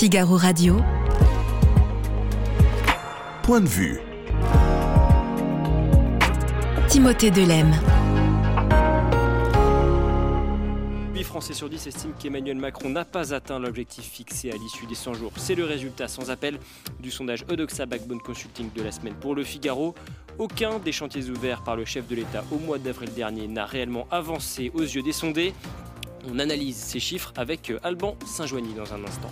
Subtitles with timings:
[0.00, 0.80] Figaro Radio.
[3.42, 4.00] Point de vue.
[6.88, 7.70] Timothée Delem.
[11.12, 14.94] 8 Français sur 10 estiment qu'Emmanuel Macron n'a pas atteint l'objectif fixé à l'issue des
[14.94, 15.32] 100 jours.
[15.36, 16.58] C'est le résultat sans appel
[16.98, 19.94] du sondage Odoxa Backbone Consulting de la semaine pour le Figaro.
[20.38, 24.06] Aucun des chantiers ouverts par le chef de l'État au mois d'avril dernier n'a réellement
[24.10, 25.52] avancé aux yeux des sondés.
[26.32, 29.30] On analyse ces chiffres avec Alban Saint-Joigny dans un instant.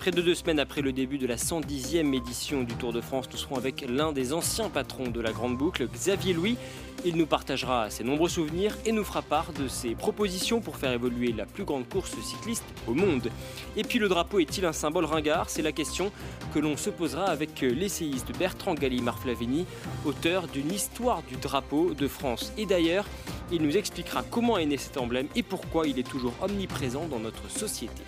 [0.00, 3.26] Près de deux semaines après le début de la 110e édition du Tour de France,
[3.30, 6.56] nous serons avec l'un des anciens patrons de la Grande Boucle, Xavier Louis.
[7.04, 10.92] Il nous partagera ses nombreux souvenirs et nous fera part de ses propositions pour faire
[10.92, 13.28] évoluer la plus grande course cycliste au monde.
[13.76, 15.50] Et puis le drapeau est-il un symbole ringard?
[15.50, 16.12] C'est la question
[16.54, 19.66] que l'on se posera avec l'essayiste Bertrand Gallimard-Flavini,
[20.06, 22.54] auteur d'une histoire du drapeau de France.
[22.56, 23.04] Et d'ailleurs,
[23.52, 27.20] il nous expliquera comment est né cet emblème et pourquoi il est toujours omniprésent dans
[27.20, 28.02] notre société.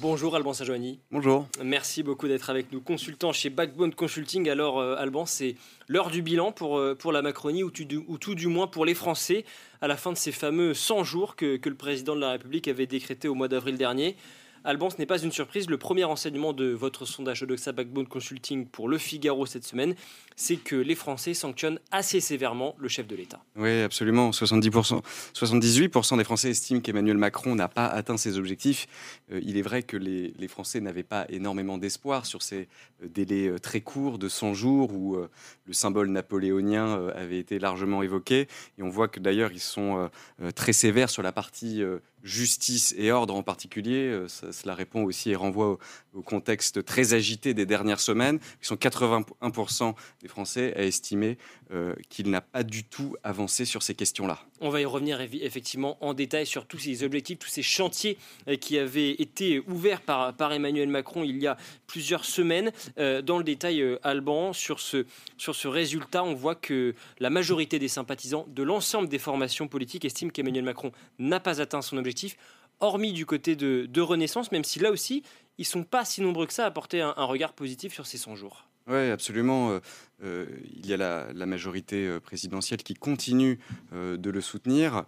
[0.00, 0.98] Bonjour Alban Sajoigny.
[1.10, 1.46] Bonjour.
[1.62, 4.48] Merci beaucoup d'être avec nous, consultant chez Backbone Consulting.
[4.48, 5.56] Alors euh, Alban, c'est
[5.88, 7.70] l'heure du bilan pour, euh, pour la Macronie, ou,
[8.08, 9.44] ou, tout du moins pour les Français,
[9.82, 12.66] à la fin de ces fameux 100 jours que, que le président de la République
[12.66, 14.16] avait décrété au mois d'avril dernier.
[14.64, 15.68] Alban, ce n'est pas une surprise.
[15.68, 19.94] Le premier enseignement de votre sondage Odoxa Backbone Consulting pour Le Figaro cette semaine,
[20.40, 23.44] c'est que les Français sanctionnent assez sévèrement le chef de l'État.
[23.56, 24.30] Oui, absolument.
[24.30, 25.02] 70%,
[25.34, 28.86] 78% des Français estiment qu'Emmanuel Macron n'a pas atteint ses objectifs.
[29.30, 32.68] Euh, il est vrai que les, Français n'avaient pas énormément d'espoir sur ces
[33.02, 35.18] euh, délais euh, très courts de 100 jours où
[35.66, 38.48] le symbole napoléonien avait été largement évoqué.
[38.78, 40.10] Et on voit que d'ailleurs, ils sont
[40.54, 41.82] très sévères sur la partie
[42.22, 44.24] justice et ordre en particulier.
[44.28, 45.78] Cela répond aussi et renvoie
[46.14, 48.38] au, contexte très agité des dernières semaines.
[48.62, 51.36] Ils sont 81% des Français à estimer
[51.72, 54.38] euh, qu'il n'a pas du tout avancé sur ces questions-là.
[54.60, 58.16] On va y revenir effectivement en détail sur tous ces objectifs, tous ces chantiers
[58.48, 62.72] euh, qui avaient été ouverts par, Emmanuel Macron il y a plusieurs semaines.
[62.96, 67.88] Dans le détail, Alban, sur ce, sur ce résultat, on voit que la majorité des
[67.88, 72.36] sympathisants de l'ensemble des formations politiques estiment qu'Emmanuel Macron n'a pas atteint son objectif
[72.80, 75.22] hormis du côté de, Renaissance, même si là aussi,
[75.58, 78.34] ils sont pas si nombreux que ça à porter un, regard positif sur ces 100
[78.34, 78.66] jours.
[78.88, 79.70] Oui, absolument.
[79.70, 79.80] Euh,
[80.24, 83.58] euh, il y a la, majorité euh, présidentielle qui continue
[83.92, 85.04] de le soutenir.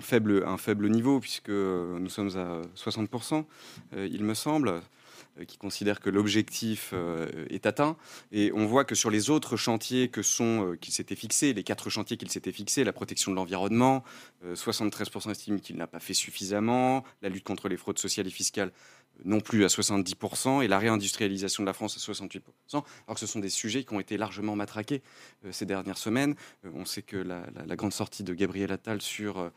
[0.00, 3.44] faible, un faible niveau, puisque nous sommes à 60%,
[3.96, 4.82] il me semble.
[5.46, 6.92] Qui considèrent que l'objectif
[7.48, 7.96] est atteint.
[8.32, 11.90] Et on voit que sur les autres chantiers que sont qu'il s'était fixé, les quatre
[11.90, 14.02] chantiers qu'il s'était fixés, la protection de l'environnement,
[14.44, 18.72] 73% estiment qu'il n'a pas fait suffisamment, la lutte contre les fraudes sociales et fiscales
[19.24, 22.40] non plus à 70%, et la réindustrialisation de la France à 68%,
[22.70, 22.84] alors
[23.14, 25.02] que ce sont des sujets qui ont été largement matraqués
[25.50, 26.34] ces dernières semaines.
[26.64, 29.50] on sait que la, grande sortie de Gabriel Attal sur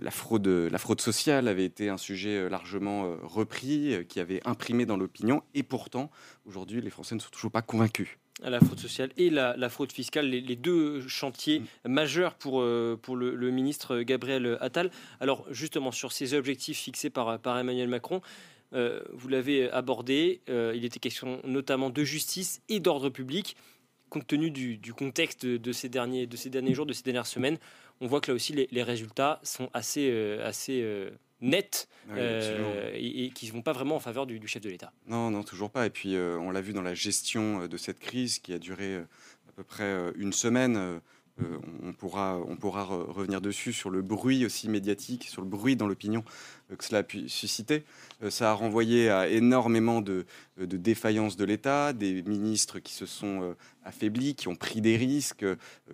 [0.00, 4.20] la fraude, la fraude sociale avait été un sujet euh, largement euh, repris, euh, qui
[4.20, 6.10] avait imprimé dans l'opinion, et pourtant,
[6.44, 8.08] aujourd'hui, les Français ne sont toujours pas convaincus.
[8.42, 11.88] La fraude sociale et la, fraude fiscale, les, deux chantiers mm.
[11.88, 12.64] majeurs pour,
[13.02, 14.90] pour le, ministre Gabriel Attal.
[15.20, 18.20] Alors, justement, sur ces objectifs fixés par, par Emmanuel Macron,
[18.72, 23.56] vous l'avez abordé, il était question notamment de justice et d'ordre public.
[24.08, 27.26] Compte tenu du, du contexte de ces, derniers, de ces derniers jours, de ces dernières
[27.26, 27.58] semaines,
[28.00, 30.80] on voit que là aussi les, résultats sont assez, euh, assez
[31.42, 34.92] euh, nets euh, et, qui ne vont pas vraiment en faveur du, chef de l'État.
[35.06, 35.86] Non, non, toujours pas.
[35.86, 39.52] Et puis on l'a vu dans la gestion de cette crise qui a duré à
[39.56, 41.00] peu près une semaine.
[41.82, 45.86] on pourra, on pourra revenir dessus sur le bruit aussi médiatique, sur le bruit dans
[45.86, 46.24] l'opinion
[46.76, 47.84] que cela a pu susciter.
[48.30, 50.26] ça a renvoyé à énormément de,
[50.58, 55.46] de défaillances de l'État, des ministres qui se sont affaiblis, qui ont pris des risques,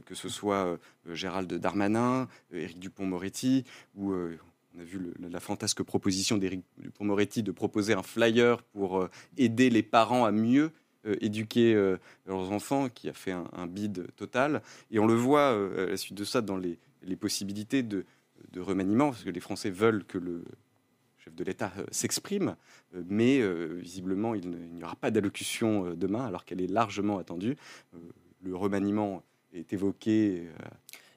[0.06, 0.78] que ce soit
[1.11, 3.65] Gérald Darmanin, Éric Dupont-Moretti,
[3.97, 4.15] ou
[4.75, 9.83] on a vu la fantasque proposition d'Éric Dupont-Moretti de proposer un flyer pour aider les
[9.83, 10.73] parents à mieux
[11.21, 11.75] éduquer
[12.27, 14.62] leurs enfants, qui a fait un, bide total.
[14.91, 16.79] Et on le voit à la suite de ça dans les,
[17.17, 18.05] possibilités de,
[18.53, 20.44] de, remaniement, parce que les Français veulent que le
[21.19, 22.56] chef de l'État s'exprime,
[22.93, 23.41] mais
[23.77, 27.56] visiblement il n'y aura pas d'allocution demain, alors qu'elle est largement attendue.
[28.43, 29.23] le remaniement
[29.53, 30.49] est évoqué.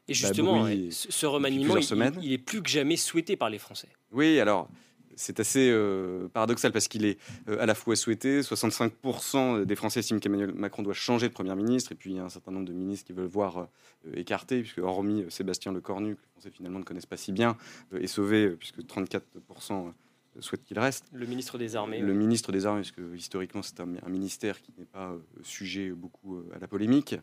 [0.08, 1.78] Et justement, ce remaniement,
[2.22, 3.90] il, est plus que jamais souhaité par les Français.
[4.12, 4.70] Oui, alors
[5.18, 7.18] c'est assez euh, paradoxal parce qu'il est
[7.50, 8.42] euh, à la fois souhaité.
[8.42, 12.20] 65% des Français estiment qu'Emmanuel Macron doit changer de Premier ministre, et puis il y
[12.20, 13.66] a un certain nombre de ministres qui veulent voir euh,
[14.14, 17.58] écarté, puisque hormis Sébastien Lecornu, que les Français finalement ne connaissent pas si bien,
[18.00, 19.92] est sauvé, puisque 34%
[20.40, 21.06] souhaite qu'il reste.
[21.12, 22.00] Le ministre des Armées.
[22.00, 25.90] Le ministre des Armées, parce que historiquement c'est un, un, ministère qui n'est pas sujet
[25.90, 27.16] beaucoup à la polémique.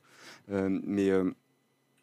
[0.48, 1.12] mais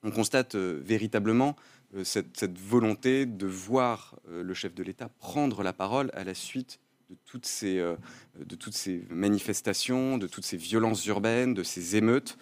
[0.03, 1.55] on constate véritablement
[2.03, 6.79] cette, cette, volonté de voir le chef de l'État prendre la parole à la suite
[7.11, 12.37] de toutes, ces, manifestations, de toutes ces violences urbaines, de ces émeutes.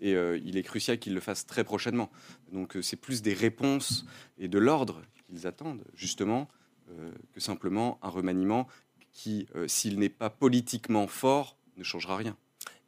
[0.00, 2.10] Et euh, il est crucial qu'ils le fassent très prochainement.
[2.52, 4.06] Donc euh, c'est plus des réponses
[4.38, 6.48] et de l'ordre qu'ils attendent, justement,
[6.90, 8.66] euh, que simplement un remaniement
[9.12, 12.36] qui, s'il n'est pas politiquement fort, ne changera rien.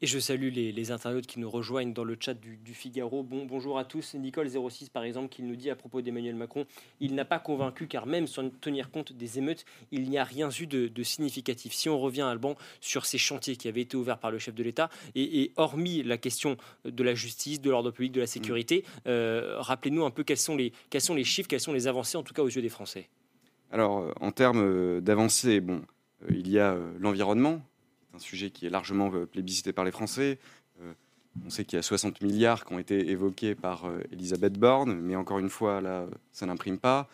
[0.03, 3.23] Et je salue les, internautes qui nous rejoignent dans le chat du, Figaro.
[3.23, 4.15] Bon, bonjour à tous.
[4.15, 6.67] Nicole06, par exemple, qui nous dit à propos d'Emmanuel Macron
[7.01, 10.51] il n'a pas convaincu, car même sans tenir compte des émeutes, il n'y a rien
[10.51, 11.73] eu de, significatif.
[11.73, 14.63] Si on revient, Alban, sur ces chantiers qui avaient été ouverts par le chef de
[14.63, 19.57] l'État, et, hormis la question de la justice, de l'ordre public, de la sécurité, euh,
[19.61, 22.23] rappelez-nous un peu quels sont, les, quels sont les chiffres, quelles sont les avancées, en
[22.23, 23.09] tout cas aux yeux des Français.
[23.73, 25.81] Alors, euh, en termes euh, d'avancées, bon,
[26.29, 27.63] il y a l'environnement
[28.17, 30.39] un sujet qui est largement euh, plébiscité par les Français.
[30.81, 30.93] Euh,
[31.45, 34.99] on sait qu'il y a 60 milliards qui ont été évoqués par euh, Elisabeth Borne,
[35.01, 37.09] mais encore une fois, là, ça n'imprime pas.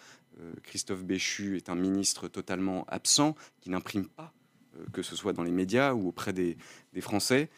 [0.63, 4.33] Christophe Béchu est un ministre totalement absent, qui n'imprime pas,
[4.93, 6.57] que ce soit dans les médias ou auprès des,
[7.01, 7.51] Français.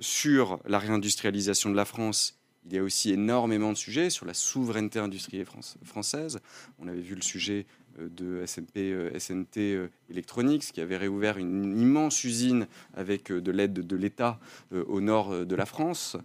[0.00, 4.34] sur la réindustrialisation de la France, il y a aussi énormément de sujets sur la
[4.34, 5.46] souveraineté industrielle
[5.82, 6.40] française.
[6.78, 7.66] On avait vu le sujet
[8.08, 13.72] de SMP euh, SNT euh, Electronics, qui avait réouvert une immense usine avec de l'aide
[13.72, 14.38] de l'État
[14.72, 16.16] au nord de la France.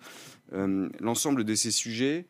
[0.52, 2.26] L'ensemble de ces sujets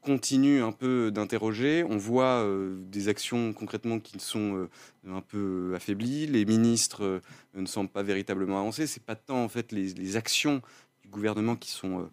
[0.00, 1.84] continue un peu d'interroger.
[1.88, 2.46] On voit
[2.90, 4.68] des actions concrètement qui sont
[5.06, 6.26] un peu affaiblies.
[6.26, 7.20] Les ministres
[7.54, 8.86] ne semblent pas véritablement avancer.
[8.86, 10.62] C'est pas tant en fait les, actions
[11.02, 12.08] du gouvernement qui sont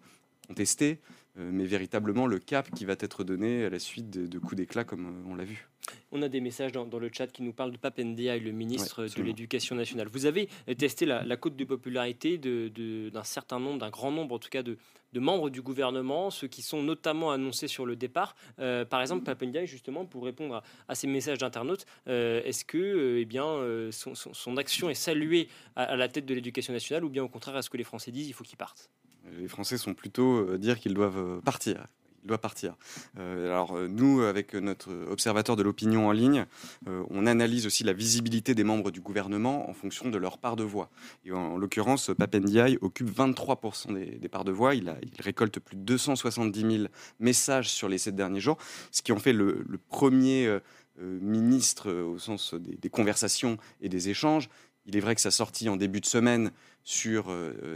[0.46, 0.98] contestées,
[1.38, 5.24] mais véritablement le cap qui va être donné à la suite de coups d'éclat comme
[5.28, 5.68] on l'a vu.
[6.10, 9.22] On a des messages dans, le chat qui nous parlent de Papendia, le ministre de
[9.22, 10.08] l'Éducation nationale.
[10.08, 14.48] Vous avez testé la, cote de popularité d'un certain nombre, d'un grand nombre en tout
[14.48, 14.78] cas de,
[15.14, 18.36] membres du gouvernement, ceux qui sont notamment annoncés sur le départ.
[18.58, 23.20] Euh, par exemple, Papendia, justement, pour répondre à, ces messages d'internautes, euh, est-ce que euh,
[23.20, 23.58] eh bien,
[23.90, 27.70] son, action est saluée à, la tête de l'éducation nationale ou bien au contraire, est-ce
[27.70, 28.90] que les Français disent qu'il faut qu'il parte?
[29.38, 31.86] Les Français sont plutôt dire qu'ils doivent partir
[32.24, 32.76] il doit partir.
[33.18, 36.46] Euh, alors euh, nous, avec notre observateur de l'opinion en ligne,
[36.88, 40.56] euh, on analyse aussi la visibilité des membres du gouvernement en fonction de leur part
[40.56, 40.90] de voix.
[41.24, 44.74] Et en, l'occurrence, Papendiaï occupe 23% des, parts de voix.
[44.74, 46.88] Il, a, il, récolte plus de 270 000
[47.20, 48.58] messages sur les sept derniers jours,
[48.90, 50.58] ce qui en fait le, premier
[51.00, 54.48] ministre au sens des, conversations et des échanges.
[54.86, 56.50] Il est vrai que sa sortie en début de semaine
[56.82, 57.26] sur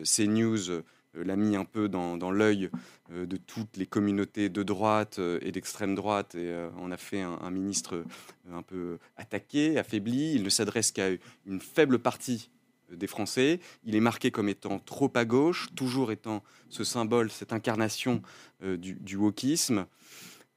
[0.05, 0.83] CNews euh,
[1.15, 2.71] l'a mis un peu dans, l'œil
[3.11, 7.21] euh, de toutes les communautés de droite euh, et d'extrême droite et on a fait
[7.21, 8.05] un, ministre
[8.51, 10.35] un peu attaqué, affaibli.
[10.35, 11.09] Il ne s'adresse qu'à
[11.47, 12.51] une faible partie
[12.91, 13.61] des Français.
[13.85, 18.23] Il est marqué comme étant trop à gauche, toujours étant ce symbole, cette incarnation
[18.63, 19.87] du, du, wokisme.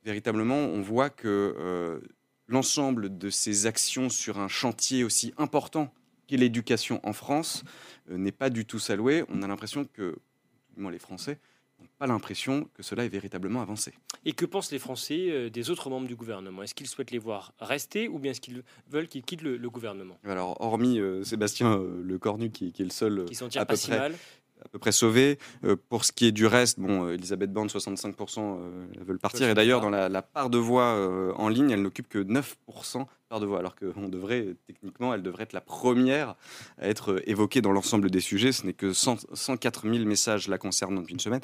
[0.04, 2.02] Véritablement, on voit que
[2.48, 5.94] l'ensemble de ces actions sur un chantier aussi important
[6.28, 7.64] qu'est l'éducation en France
[8.10, 9.24] n'est pas du tout salué.
[9.30, 10.16] On a l'impression que
[10.78, 11.40] les Français,
[11.80, 13.94] n'ont pas l'impression que cela est véritablement avancé.
[14.24, 16.64] Et que pensent les Français euh, des autres membres du gouvernement?
[16.64, 20.18] Est-ce qu'ils souhaitent les voir rester ou bien est-ce qu'ils veulent qu'ils quittent le, gouvernement?
[20.24, 23.76] Alors, hormis euh, Sébastien euh, Lecornu, qui, qui, est le seul qui s'en tire pas
[23.76, 24.16] si mal
[24.66, 25.38] à peu près sauvé.
[25.90, 28.60] pour ce qui est du reste, bon, Elisabeth Borne, 65%
[29.06, 29.48] veulent partir.
[29.50, 33.06] Et d'ailleurs, dans la, la, part de voix en ligne, elle n'occupe que 9%
[33.40, 36.36] de voix, alors qu'on devrait, techniquement, elle devrait être la première
[36.78, 38.52] à être évoquée dans l'ensemble des sujets.
[38.52, 41.42] Ce n'est que 104 000 messages la concernant depuis une semaine.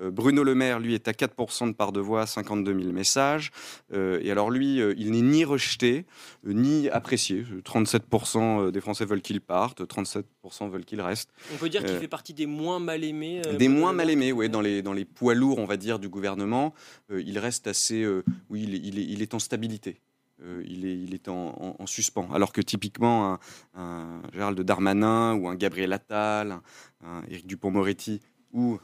[0.00, 3.50] Euh, Bruno Le Maire, lui, est à 4% de part de voix, 52 000 messages.
[3.92, 6.06] Euh, et alors, lui, euh, il n'est ni rejeté,
[6.44, 7.44] ni apprécié.
[7.64, 10.24] 37% des Français veulent qu'il parte, 37%
[10.70, 11.30] veulent qu'il reste.
[11.52, 13.42] On peut dire qu'il fait partie des moins mal aimés.
[13.58, 16.08] des moins mal aimés, oui, dans les, dans les poids lourds, on va dire, du
[16.08, 16.74] gouvernement.
[17.10, 18.06] il reste assez.
[18.50, 20.00] oui, il est, il est en stabilité.
[20.44, 22.28] Euh, il est, il est en, suspens.
[22.32, 23.38] Alors que typiquement,
[23.74, 26.58] un, Gérald Darmanin ou un Gabriel Attal,
[27.04, 28.20] un, Éric Dupont-Moretti
[28.52, 28.78] ou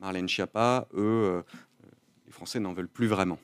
[0.00, 1.42] Marlène Schiappa, eux, euh,
[2.26, 3.38] les Français n'en veulent plus vraiment.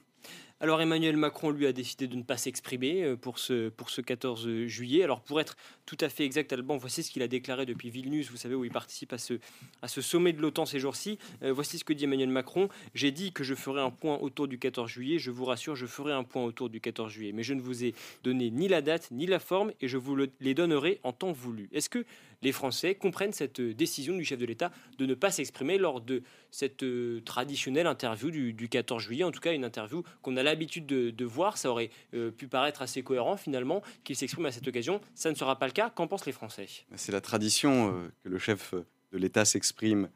[0.58, 4.00] Alors Emmanuel Macron, lui, a décidé de ne pas s'exprimer euh, pour ce, pour ce
[4.00, 5.02] 14 juillet.
[5.02, 8.30] Alors pour être tout à fait exact, Alban, voici ce qu'il a déclaré depuis Vilnius,
[8.30, 9.34] vous savez, où il participe à ce,
[9.82, 11.18] à ce sommet de l'OTAN ces jours-ci.
[11.42, 12.70] Euh, voici ce que dit Emmanuel Macron.
[12.94, 15.18] J'ai dit que je ferai un point autour du 14 juillet.
[15.18, 17.32] Je vous rassure, je ferai un point autour du 14 juillet.
[17.32, 17.94] Mais je ne vous ai
[18.25, 21.68] donné ni la date, ni la forme, et je vous les donnerai en temps voulu.
[21.72, 22.06] Est-ce que
[22.43, 26.23] les Français comprennent cette décision du chef de l'État de ne pas s'exprimer lors de
[26.50, 26.85] cette
[27.25, 31.59] traditionnelle interview du, 14 juillet, en tout cas une interview qu'on a l'habitude de, voir.
[31.59, 31.90] Ça aurait
[32.37, 35.00] pu paraître assez cohérent finalement qu'il s'exprime à cette occasion.
[35.14, 35.90] Ça ne sera pas le cas.
[35.90, 36.66] Qu'en pensent les Français?
[36.95, 38.75] C'est la tradition que le chef
[39.12, 40.09] de l'État s'exprime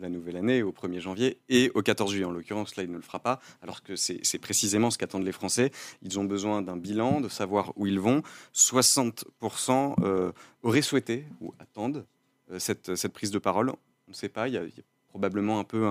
[0.00, 2.24] la nouvelle année, au 1er janvier, et au 14 juillet.
[2.24, 5.32] En l'occurrence, là, il ne le fera pas, alors que c'est précisément ce qu'attendent les
[5.32, 5.70] Français.
[6.02, 8.22] Ils ont besoin d'un bilan, de savoir où ils vont.
[8.54, 12.06] 60% euh, auraient souhaité ou attendent
[12.50, 13.70] euh, cette, prise de parole.
[13.70, 14.62] On ne sait pas, il y, a,
[15.08, 15.86] probablement un peu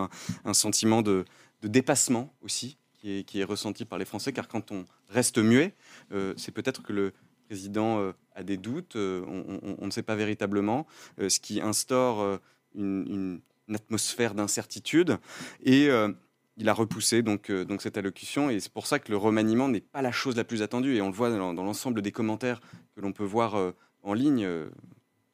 [0.46, 1.26] un, sentiment de,
[1.64, 5.74] dépassement aussi qui est, ressenti par les Français, car quand on reste muet,
[6.12, 7.14] euh, c'est peut-être que le
[7.46, 10.86] président a des doutes, on, ne sait pas véritablement,
[11.18, 12.42] ce qui instaure
[12.76, 13.40] une
[13.76, 15.18] atmosphère d'incertitude.
[15.64, 16.12] Et euh,
[16.58, 18.50] il a repoussé donc, euh, donc cette allocution.
[18.50, 20.96] Et c'est pour ça que le remaniement n'est pas la chose la plus attendue.
[20.96, 22.62] Et on le voit dans, l'ensemble des commentaires
[22.96, 23.72] que l'on peut voir euh,
[24.04, 24.48] en ligne.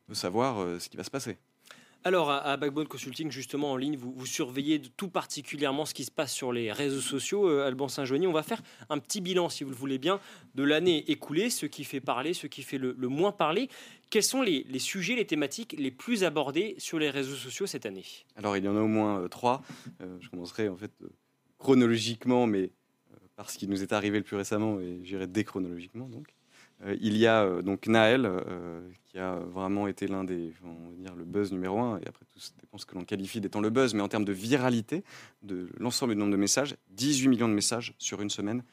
[0.07, 1.37] peut savoir ce qui va se passer.
[2.05, 6.33] Alors, à, Backbone Consulting, justement, en ligne, vous, surveillez tout particulièrement ce qui se passe
[6.33, 8.27] sur les réseaux sociaux, euh, Alban Saint-Joigny.
[8.27, 10.19] On va faire un petit bilan, si vous le voulez bien,
[10.55, 13.69] de l'année écoulée, ce qui fait parler, ce qui fait le, moins parler.
[14.09, 18.05] Quels sont les, sujets, les thématiques les plus abordés sur les réseaux sociaux cette année?
[18.35, 19.61] Alors, il y en a au moins euh, trois.
[20.01, 20.91] Euh, je commencerai en fait
[21.57, 22.71] chronologiquement, mais
[23.37, 26.27] parce qu'il nous est arrivé le plus récemment, et j'irai déchronologiquement donc.
[26.85, 30.89] Euh, il y a euh, donc Naël, euh, qui a vraiment été l'un des, on
[30.89, 33.41] va dire, le buzz numéro un, et après tout, ça dépend ce que l'on qualifie
[33.41, 35.03] d'étant le buzz, mais en termes de viralité
[35.41, 38.63] de l'ensemble du nombre de messages, 18 millions de messages sur une semaine,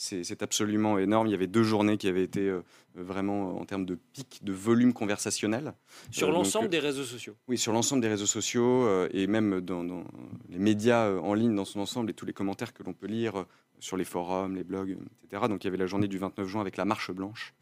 [0.00, 1.26] c'est absolument énorme.
[1.26, 2.56] Il y avait deux journées qui avaient été
[2.94, 5.74] vraiment en termes de pic de volume conversationnel.
[6.12, 10.04] Sur l'ensemble des réseaux sociaux Oui, sur l'ensemble des réseaux sociaux et même dans, dans,
[10.50, 13.44] les médias en ligne dans son ensemble et tous les commentaires que l'on peut lire
[13.80, 15.44] sur les forums, les blogs, etc.
[15.48, 17.54] Donc il y avait la journée du 29 juin avec la marche blanche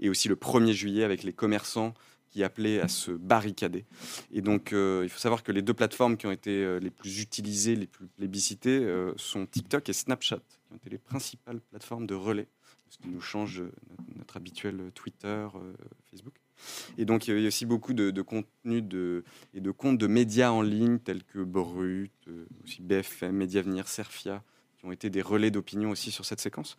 [0.00, 1.94] et aussi le 1er juillet avec les commerçants
[2.32, 3.84] qui appelaient à se barricader.
[4.32, 6.90] Et donc euh, il faut savoir que les deux plateformes qui ont été euh, les
[6.90, 11.60] plus utilisées, les plus plébiscitées euh, sont TikTok et Snapchat, qui ont été les principales
[11.60, 12.48] plateformes de relais,
[12.88, 13.62] ce qui nous change
[14.16, 15.46] notre, habituel Twitter,
[16.10, 16.34] Facebook.
[16.96, 20.06] Et donc, il y a aussi beaucoup de, de contenus de, et de comptes de
[20.06, 22.12] médias en ligne tels que Brut,
[22.64, 24.42] aussi BFM, Mediavenir, Serfia,
[24.82, 26.76] qui ont été des relais d'opinion aussi sur cette séquence.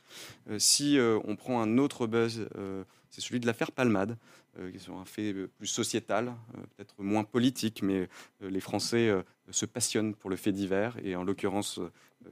[0.49, 4.17] Euh, si euh, on prend un autre buzz, euh, c'est celui de l'affaire Palmade,
[4.55, 6.31] qui est un fait plus sociétal,
[6.75, 8.07] peut-être moins politique, mais
[8.39, 9.11] les Français
[9.49, 10.95] se passionnent pour le fait divers.
[11.03, 11.79] Et en l'occurrence,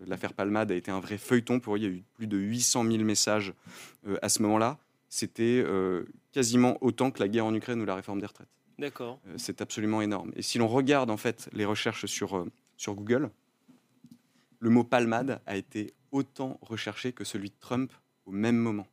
[0.06, 1.60] l'affaire Palmade a été un vrai feuilleton.
[1.60, 3.56] Pour il y a eu plus de 800 000 messages
[4.22, 4.78] à ce moment-là.
[5.10, 5.66] C'était
[6.32, 8.54] quasiment autant que la guerre en Ukraine ou la réforme des retraites.
[8.78, 9.20] D'accord.
[9.38, 10.32] c'est absolument énorme.
[10.36, 12.46] Et si l'on regarde en fait les recherches sur,
[12.78, 13.32] sur Google,
[14.62, 17.92] le mot palmade a été autant recherché que celui de Trump
[18.26, 18.88] au même moment,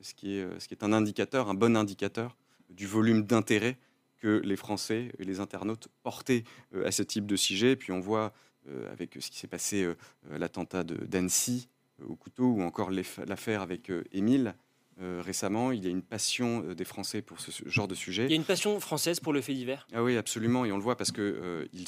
[0.00, 2.36] ce qui est, un indicateur, un bon indicateur
[2.70, 3.78] du volume d'intérêt
[4.16, 7.72] que les Français et les internautes portaient euh, à ce type de sujet.
[7.72, 8.32] Et puis on voit
[8.68, 9.94] euh, avec ce qui s'est passé, euh,
[10.30, 11.68] l'attentat d'Annecy
[12.08, 14.54] au couteau, ou encore l'affaire avec Émile,
[15.00, 15.72] euh, récemment.
[15.72, 18.26] Il y a une passion euh, des Français pour ce, genre de sujet.
[18.26, 20.64] Il y a une passion française pour le fait divers Ah oui, absolument.
[20.66, 21.86] Et on le voit parce qu'il euh, il,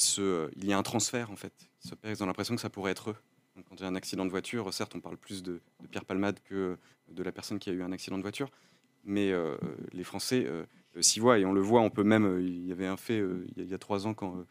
[0.56, 1.52] il y a un transfert, en fait.
[2.04, 3.16] Ils ont l'impression que ça pourrait être eux.
[3.68, 6.40] quand il y a un accident de voiture, certes, on parle plus de, Pierre Palmade
[6.44, 6.78] que
[7.10, 8.48] de la personne qui a eu un accident de voiture.
[9.04, 9.34] Mais
[9.92, 10.46] les Français
[11.00, 11.38] s'y voient.
[11.38, 12.40] Et on le voit, on peut même.
[12.40, 13.22] il y avait un fait
[13.56, 14.46] il y, a, trois ans quand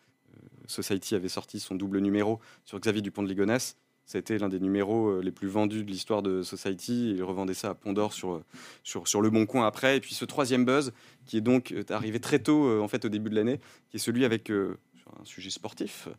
[0.67, 5.07] Society avait sorti son double numéro sur Xavier Dupont de Ligonnès c'était l'un des numéros
[5.07, 7.11] euh, les plus vendus de l'histoire de Society.
[7.15, 8.43] Il revendait ça à Pont sur, euh,
[8.83, 9.97] sur, sur, Le Bon Coin après.
[9.97, 10.91] Et puis ce troisième buzz,
[11.25, 13.99] qui est donc euh, arrivé très tôt, en fait, au début de l'année, qui est
[13.99, 14.75] celui avec un
[15.23, 16.09] sujet sportif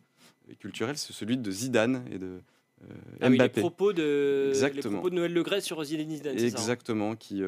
[0.49, 2.41] et culturel, c'est celui de Zidane et de
[3.21, 6.35] ah les, propos de, les propos de Noël Legret sur Zidane.
[6.37, 6.37] Hein?
[6.37, 7.41] Exactement, qui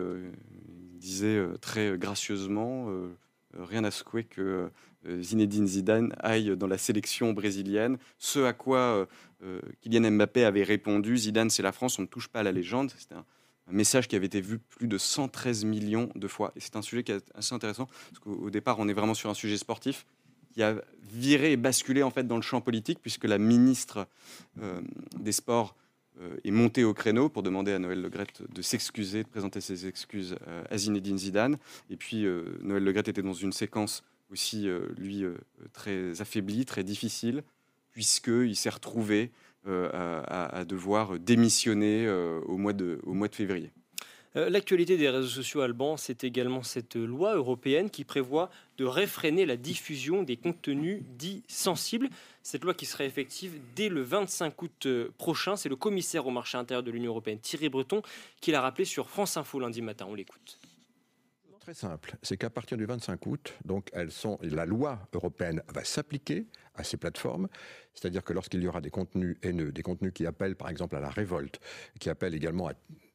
[0.99, 2.89] disait très gracieusement
[3.53, 4.69] rien à secouer que
[5.21, 7.97] Zinedine Zidane aille dans la sélection brésilienne.
[8.17, 9.07] Ce à quoi
[9.43, 12.51] euh, Kylian Mbappé avait répondu Zidane, c'est la France, on ne touche pas à la
[12.51, 12.91] légende.
[12.97, 13.25] C'était un,
[13.69, 16.53] message qui avait été vu plus de 113 millions de fois.
[16.55, 19.29] Et c'est un sujet qui est assez intéressant, parce qu'au départ, on est vraiment sur
[19.29, 20.05] un sujet sportif
[20.53, 24.07] qui a viré et basculé en fait dans le champ politique, puisque la ministre
[24.61, 24.79] euh,
[25.19, 25.86] des Sports euh,
[26.43, 30.35] est montée au créneau pour demander à Noël Legrette de s'excuser, de présenter ses excuses
[30.69, 31.57] à Zinedine Zidane.
[31.89, 32.25] Et puis
[32.61, 35.23] Noël Legrette était dans une séquence aussi, lui,
[35.73, 37.43] très affaiblie, très difficile,
[37.91, 39.31] puisqu'il s'est retrouvé
[39.67, 43.01] euh, à, devoir démissionner euh, au, mois de,
[43.33, 43.69] février.
[44.37, 49.45] Euh, l'actualité des réseaux sociaux Alban, c'est également cette loi européenne qui prévoit de réfréner
[49.45, 52.07] la diffusion des contenus dits sensibles.
[52.49, 54.87] Cette loi qui serait effective dès le 25 août
[55.17, 55.57] prochain.
[55.57, 58.01] C'est le commissaire au marché intérieur de l'Union européenne, Thierry Breton,
[58.39, 60.05] qui l'a rappelé sur France Info lundi matin.
[60.07, 60.57] On l'écoute
[61.59, 65.83] Très simple, c'est qu'à partir du 25 août, donc elles sont, la loi européenne va
[65.83, 67.49] s'appliquer à ces plateformes,
[67.93, 71.01] c'est-à-dire que lorsqu'il y aura des contenus haineux, des contenus qui appellent par exemple à
[71.01, 71.59] la révolte,
[71.99, 72.73] qui appellent également à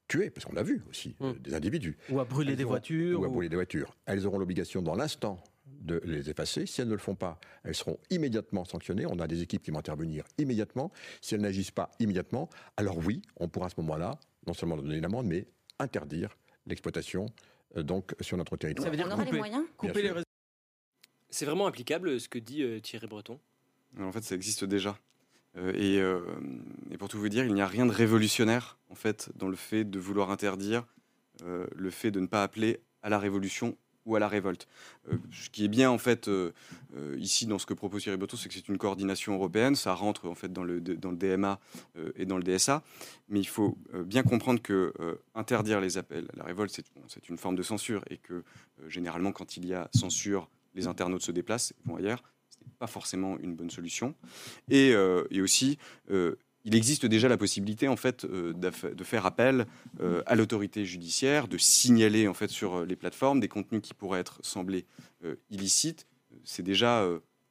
[0.09, 1.31] tuer, parce qu'on l'a vu aussi, Hum.
[1.31, 1.97] euh, des individus.
[2.11, 3.21] Ou à brûler Elles des auront- voitures.
[3.21, 3.97] Ou à ou- brûler des voitures.
[4.05, 5.43] Elles auront l'obligation dans l'instant
[5.83, 6.67] de les effacer.
[6.67, 9.07] Si elles ne le font pas, elles seront immédiatement sanctionnées.
[9.07, 10.93] On a des équipes qui vont intervenir immédiatement.
[11.21, 14.97] Si elles n'agissent pas immédiatement, alors oui, on pourra à ce moment-là non seulement donner
[14.97, 15.47] une amende, mais
[15.79, 16.37] interdire
[16.67, 17.27] l'exploitation
[17.77, 18.85] euh, donc sur notre territoire.
[18.85, 19.65] Ça veut dire On aura les moyens?
[19.77, 20.13] Couper les.
[21.31, 23.39] C'est vraiment applicable ce que dit euh, Thierry Breton?
[24.01, 24.99] En fait, ça existe déjà.
[25.57, 26.21] Euh, et, euh,
[26.91, 29.57] et pour tout vous dire, il n'y a rien de révolutionnaire en fait dans le
[29.57, 30.87] fait de vouloir interdire
[31.43, 34.69] euh, le fait de ne pas appeler à la révolution ou à la révolte.
[35.09, 36.53] Euh, ce qui est bien en fait euh,
[36.97, 39.95] euh, ici dans ce que propose Thierry Breton, c'est que c'est une coordination européenne, ça
[39.95, 41.61] rentre en fait dans le, dans le DMA
[42.17, 42.83] et dans le DSA,
[43.29, 44.93] mais il faut bien comprendre que
[45.35, 48.45] interdire les appels à la révolte, c'est bon, une forme de censure et que
[48.89, 52.23] généralement quand il y a censure, les internautes se déplacent, vont ailleurs.
[52.51, 54.15] Ce n'est pas forcément une bonne solution.
[54.71, 54.91] Et,
[55.31, 55.79] et aussi,
[56.65, 59.67] il existe déjà la possibilité en fait euh, de faire appel
[60.01, 63.95] euh, à l'autorité judiciaire, de signaler en fait sur euh, les plateformes des contenus qui
[63.95, 64.87] pourraient être semblés
[65.25, 66.07] euh, illicites.
[66.45, 67.07] C'est déjà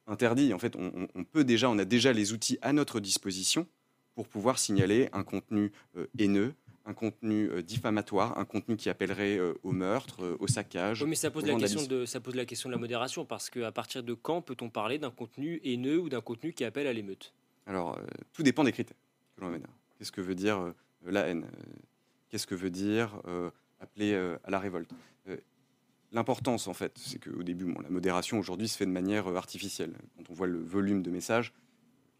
[0.08, 0.52] interdit.
[0.52, 3.66] En fait, on, peut déjà, on a déjà les outils à notre disposition
[4.14, 5.70] pour pouvoir signaler un contenu
[6.18, 6.54] haineux,
[6.84, 11.02] un contenu euh, diffamatoire, un contenu qui appellerait euh, au meurtre, euh, au saccage.
[11.02, 13.50] Oui, mais ça pose, la question de, ça pose la question de la modération, parce
[13.50, 16.92] qu'à partir de quand peut-on parler d'un contenu haineux ou d'un contenu qui appelle à
[16.92, 17.32] l'émeute?
[17.66, 17.98] Alors,
[18.32, 18.96] tout dépend des critères
[19.98, 21.72] Qu'est-ce que veut dire euh, la haine Euh,
[22.28, 24.90] Qu'est-ce que veut dire euh, appeler à la révolte?
[26.12, 29.92] L'importance, en fait, c'est qu'au début, bon, la modération aujourd'hui se fait de manière artificielle.
[30.16, 31.52] Quand on voit le volume de messages,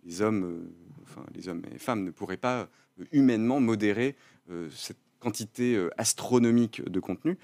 [0.05, 0.71] les hommes,
[1.03, 2.69] enfin les hommes et femmes ne pourraient pas
[3.11, 4.17] humainement modérer
[4.71, 7.39] cette quantité astronomique de contenu.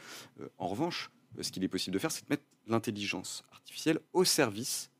[0.58, 4.90] En revanche, ce qu'il est possible de faire, c'est de mettre l'intelligence artificielle au service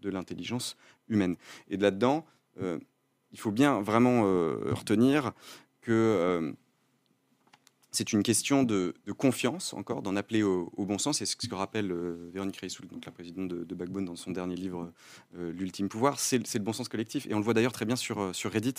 [0.00, 0.76] de l'intelligence
[1.08, 1.36] humaine.
[1.68, 2.24] Et de là-dedans,
[3.32, 5.32] il faut bien vraiment euh, retenir
[5.80, 6.52] que euh,
[7.90, 11.22] c'est une question de, confiance, encore, d'en appeler au, bon sens.
[11.22, 14.56] Et ce que rappelle euh, Véronique Reissoul, donc la présidente de, Backbone, dans son dernier
[14.56, 14.92] livre,
[15.34, 17.26] L'ultime pouvoir, c'est le- bon sens collectif.
[17.26, 18.74] Et on le voit d'ailleurs très bien sur, Reddit,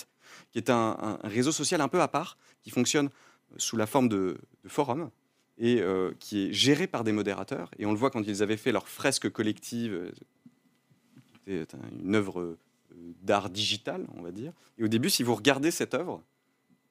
[0.52, 3.10] qui est un, réseau social un peu à part, qui fonctionne
[3.56, 5.10] sous la forme de, forums
[5.58, 5.82] et
[6.20, 7.70] qui est géré par des modérateurs.
[7.78, 10.10] Et on le voit quand ils avaient fait leur fresque collective, euh,
[11.44, 12.56] qui était une œuvre
[13.22, 14.52] d'art digital, on va dire.
[14.78, 16.22] Et au début, si vous regardez cette œuvre,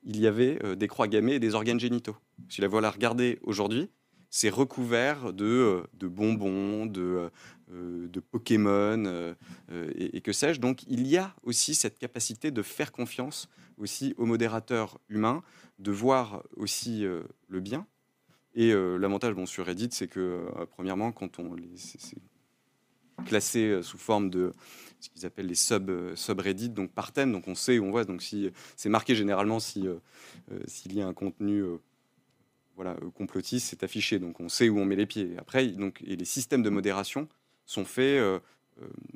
[0.03, 2.15] il y avait euh, des croix gammées et des organes génitaux.
[2.49, 3.89] Si la voilà regardée aujourd'hui,
[4.29, 7.29] c'est recouvert de, euh, bonbons, de,
[7.71, 9.35] euh, Pokémon
[9.95, 10.59] et, que sais-je.
[10.59, 15.43] Donc il y a aussi cette capacité de faire confiance aussi aux modérateurs humains,
[15.79, 17.85] de voir aussi le bien.
[18.55, 22.15] Et l'avantage bon, sur Reddit, c'est que, premièrement, quand on les, c'est-
[23.25, 24.53] classé sous forme de
[24.99, 27.91] ce qu'ils appellent les sub, euh, subreddits, donc par thème, donc on sait où on
[27.91, 28.03] va.
[28.03, 29.95] Donc si c'est marqué généralement si euh,
[30.51, 31.63] euh, s'il y a un contenu
[32.75, 35.35] voilà complotiste, c'est affiché, donc on sait où on met les pieds.
[35.37, 37.27] Après, donc et les systèmes de modération
[37.65, 38.23] sont faits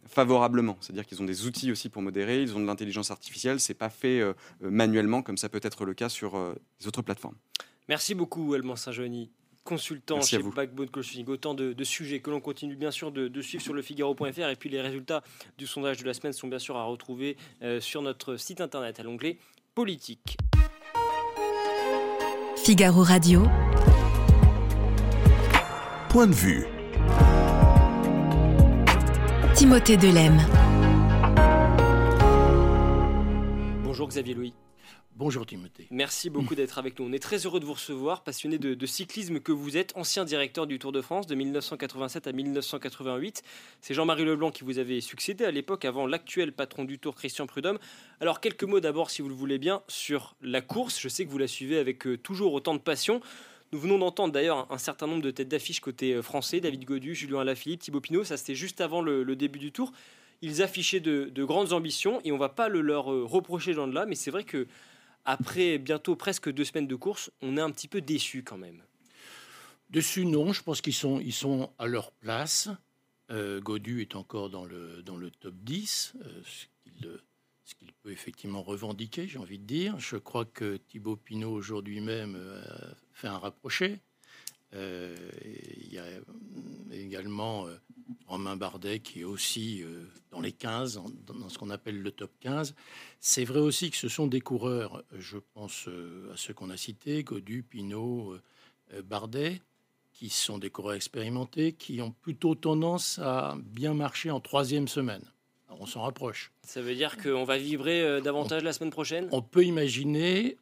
[0.07, 3.75] favorablement, c'est-à-dire qu'ils ont des outils aussi pour modérer, ils ont de l'intelligence artificielle, c'est
[3.75, 4.23] pas fait
[4.61, 7.35] manuellement comme ça peut être le cas sur les autres plateformes.
[7.87, 9.29] Merci beaucoup, Elman Saint-Johnny,
[9.63, 10.51] consultant Merci chez vous.
[10.51, 11.27] Backbone Consulting.
[11.27, 14.49] Autant de, de sujets que l'on continue bien sûr de, de suivre sur le Figaro.fr.
[14.49, 15.23] Et puis les résultats
[15.57, 18.99] du sondage de la semaine sont bien sûr à retrouver euh, sur notre site internet
[18.99, 19.37] à l'onglet
[19.75, 20.37] politique.
[22.57, 23.43] Figaro Radio.
[26.09, 26.65] Point de vue.
[29.55, 30.37] Timothée Delem.
[33.83, 34.53] Bonjour Xavier Louis.
[35.17, 35.87] Bonjour Timothée.
[35.91, 37.05] Merci beaucoup d'être avec nous.
[37.05, 40.65] On est très heureux de vous recevoir, passionné de, cyclisme que vous êtes, ancien directeur
[40.65, 43.43] du Tour de France de 1987 à 1988.
[43.81, 47.45] C'est Jean-Marie Leblanc qui vous avait succédé à l'époque avant l'actuel patron du Tour, Christian
[47.45, 47.77] Prudhomme.
[48.19, 50.99] Alors quelques mots d'abord, si vous le voulez bien, sur la course.
[50.99, 53.21] Je sais que vous la suivez avec euh, toujours autant de passion.
[53.73, 57.15] Nous venons d'entendre d'ailleurs un, certain nombre de têtes d'affiche côté euh, français, David Godu,
[57.15, 59.91] Julien Alaphilippe, Thibaut Pinot, ça c'était juste avant le, début du Tour.
[60.41, 63.87] Ils affichaient de, de grandes ambitions et on va pas le leur euh, reprocher dans
[63.87, 64.67] de là, mais c'est vrai que
[65.25, 68.81] après bientôt presque deux semaines de course, on est un petit peu déçu quand même.
[69.89, 72.69] Dessus, non, je pense qu'ils sont, ils sont à leur place.
[73.29, 77.21] Euh, Godu est encore dans le, dans le top 10, euh, ce qu'il euh,
[77.71, 79.99] ce qu'il peut effectivement revendiquer, j'ai envie de dire.
[79.99, 82.61] Je crois que Thibaut Pinot aujourd'hui même euh,
[83.13, 83.99] fait un rapproché.
[84.73, 85.15] Euh,
[85.83, 86.21] il y a euh,
[86.91, 87.75] également euh,
[88.27, 92.11] Romain Bardet qui est aussi euh, dans les 15, en- dans, ce qu'on appelle le
[92.11, 92.73] top 15.
[93.19, 95.87] C'est vrai aussi que ce sont des coureurs, je pense
[96.33, 98.37] à ceux qu'on a cités, Godu, Pinot,
[99.03, 99.61] Bardet,
[100.13, 105.21] qui sont des coureurs expérimentés, qui ont plutôt tendance à bien marcher en troisième semaine.
[105.69, 106.51] on s'en rapproche.
[106.63, 109.27] Ça veut dire qu'on va vibrer davantage la semaine prochaine?
[109.31, 110.57] On peut imaginer,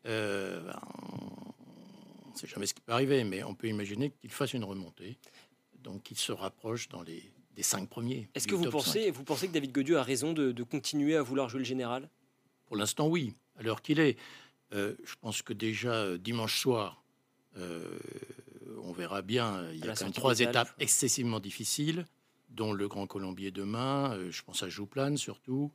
[2.39, 5.17] sait jamais ce qui peut arriver, mais on peut imaginer qu'il fasse une remontée,
[5.83, 7.23] donc qu'il se rapproche dans les
[7.55, 8.29] des cinq premiers.
[8.35, 11.21] Est-ce que vous pensez, vous pensez que David Godieu a raison de, de continuer à
[11.21, 12.09] vouloir jouer le général?
[12.67, 13.33] Pour l'instant, oui.
[13.57, 14.17] À l'heure qu'il est,
[14.71, 17.03] euh, je pense que déjà dimanche soir,
[18.83, 19.69] on verra bien.
[19.73, 22.05] Il y a quand trois étapes excessivement difficiles,
[22.49, 24.13] dont le Grand Colombier demain.
[24.13, 25.71] Euh, je pense à Jouplane surtout,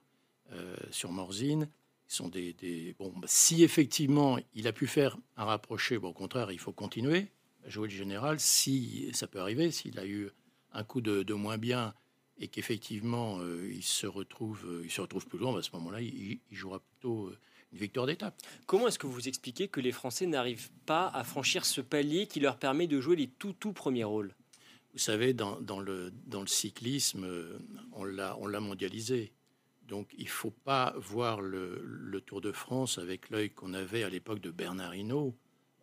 [0.52, 1.68] euh, sur Morzine.
[2.06, 3.12] Sont des, bon.
[3.16, 7.28] Bah, si effectivement il a pu faire un rapproché, bon, au contraire, il faut continuer
[7.66, 8.38] à jouer le général.
[8.40, 10.30] Si ça peut arriver, s'il a eu
[10.72, 11.94] un coup de, moins bien
[12.38, 16.00] et qu'effectivement euh, il se retrouve, il se retrouve plus loin, bah, à ce moment-là,
[16.00, 17.32] il, il jouera plutôt
[17.74, 18.40] victoire d'étape.
[18.66, 22.40] Comment est-ce que vous expliquez que les Français n'arrivent pas à franchir ce palier qui
[22.40, 24.34] leur permet de jouer les tout tout premiers rôles?
[24.92, 27.58] Vous savez, dans, le, dans le cyclisme, euh,
[27.92, 29.32] on l'a mondialisé.
[29.88, 34.08] Donc il ne faut pas voir le, Tour de France avec l'œil qu'on avait à
[34.08, 35.34] l'époque de Bernard Hinault.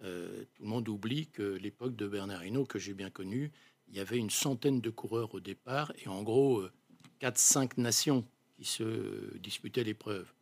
[0.04, 3.52] Euh, tout le monde oublie que l'époque de Bernard Hinault, que j'ai bien connu,
[3.90, 6.64] il y avait une centaine de coureurs au départ et en gros
[7.22, 10.34] 4-5 euh, nations qui se disputaient l'épreuve.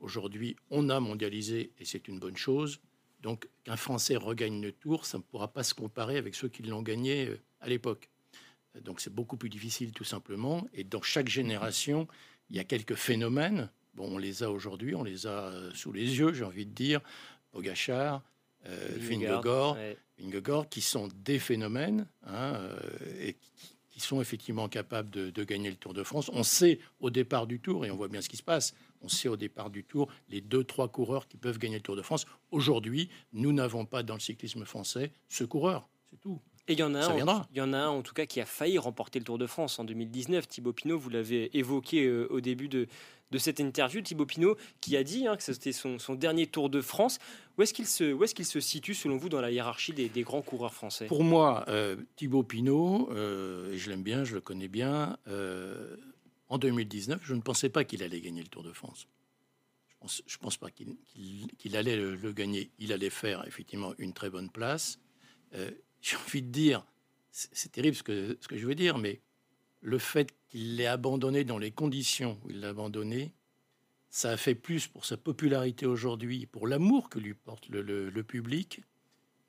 [0.00, 2.80] Aujourd'hui, on a mondialisé et c'est une bonne chose.
[3.20, 6.62] Donc, qu'un Français regagne le tour, ça ne pourra pas se comparer avec ceux qui
[6.62, 8.08] l'ont gagné euh, à l'époque.
[8.82, 10.68] Donc, c'est beaucoup plus difficile, tout simplement.
[10.72, 12.06] Et dans chaque génération,
[12.50, 13.70] il y a quelques phénomènes.
[13.94, 16.72] Bon, on les a aujourd'hui, on les a euh, sous les yeux, j'ai envie de
[16.72, 17.00] dire.
[17.50, 18.22] Pogachar,
[18.66, 18.98] euh,
[20.18, 22.78] Vingegaard, qui sont des phénomènes hein, euh,
[23.20, 23.36] et
[23.90, 26.30] qui, sont effectivement capables de, de, gagner le Tour de France.
[26.32, 29.08] On sait au départ du Tour, et on voit bien ce qui se passe, on
[29.08, 32.02] sait au départ du tour les deux, trois coureurs qui peuvent gagner le Tour de
[32.02, 32.26] France.
[32.50, 35.88] Aujourd'hui, nous n'avons pas dans le cyclisme français ce coureur.
[36.10, 36.40] C'est tout.
[36.68, 37.16] Et il y en a un,
[37.50, 39.46] il y en a un en tout cas qui a failli remporter le Tour de
[39.46, 40.46] France en 2019.
[40.46, 42.86] Thibaut Pinot, vous l'avez évoqué euh, au début de,
[43.30, 44.02] de cette interview.
[44.02, 47.18] Thibaut Pinot qui a dit hein, que c'était son, dernier Tour de France.
[47.56, 50.22] Où est-ce qu'il se, où est qu'il se situe selon vous dans la hiérarchie des,
[50.22, 51.06] grands coureurs français?
[51.06, 55.16] Pour moi, euh, Thibaut Pinot, euh, et je l'aime bien, je le connais bien,
[56.50, 59.08] en 2019, je ne pensais pas qu'il allait gagner le Tour de France.
[59.88, 62.70] Je pense, je pense pas qu'il allait le, gagner.
[62.78, 65.00] Il allait faire effectivement une très bonne place.
[66.00, 66.84] J'ai envie de dire,
[67.30, 69.20] c'est terrible ce que, je veux dire, mais
[69.80, 73.32] le fait qu'il l'ait abandonné dans les conditions où il l'a abandonné,
[74.10, 78.82] ça a fait plus pour sa popularité aujourd'hui, pour l'amour que lui porte le public,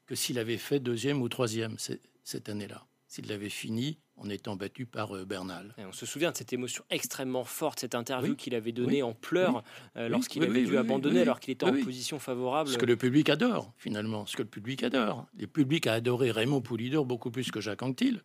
[0.09, 2.83] que s'il avait fait deuxième ou troisième cette année-là.
[3.07, 5.73] S'il l'avait fini en étant battu par euh, Bernal.
[5.77, 9.63] on se souvient de cette émotion extrêmement forte, cette interview qu'il avait donnée en pleurs
[9.97, 12.69] euh, lorsqu'il avait dû abandonner alors qu'il était en position favorable.
[12.69, 15.25] Ce que le public adore, finalement, ce que le public adore.
[15.37, 18.21] Le public a adoré Raymond Poulidor beaucoup plus que Jacques Anquetil.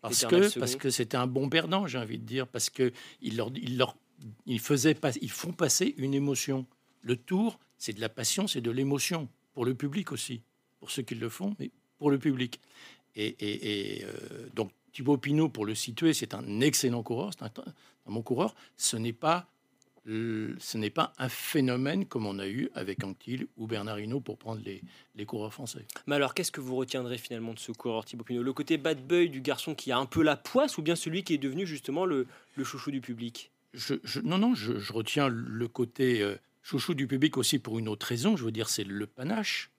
[0.00, 3.36] Parce que, parce que c'était un bon perdant, j'ai envie de dire, parce que il
[3.36, 3.96] leur, il leur,
[4.46, 6.66] il faisait pas, ils font passer une émotion.
[7.02, 10.42] Le tour, c'est de la passion, c'est de l'émotion pour le public aussi,
[10.78, 12.60] pour ceux qui le font, mais pour le public.
[13.16, 17.50] Et, et, euh, donc Thibaut Pinot, pour le situer, c'est un excellent coureur, c'est un,
[18.06, 18.54] bon coureur.
[18.76, 19.46] Ce n'est pas
[20.06, 24.38] ce n'est pas un phénomène comme on a eu avec Anquetil ou Bernard Hinault pour
[24.38, 24.82] prendre les,
[25.14, 25.86] les, coureurs français.
[26.06, 28.42] Mais alors, qu'est-ce que vous retiendrez finalement de ce coureur Thibaut Pinot?
[28.42, 31.22] Le côté bad boy du garçon qui a un peu la poisse ou bien celui
[31.22, 32.26] qui est devenu justement le,
[32.56, 33.52] le chouchou du public?
[33.74, 38.06] Je, Non, non, je, retiens le côté euh, chouchou du public aussi pour une autre
[38.06, 38.36] raison.
[38.36, 39.70] Je veux dire, c'est le panache.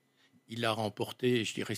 [0.48, 1.76] Il a remporté, je dirais,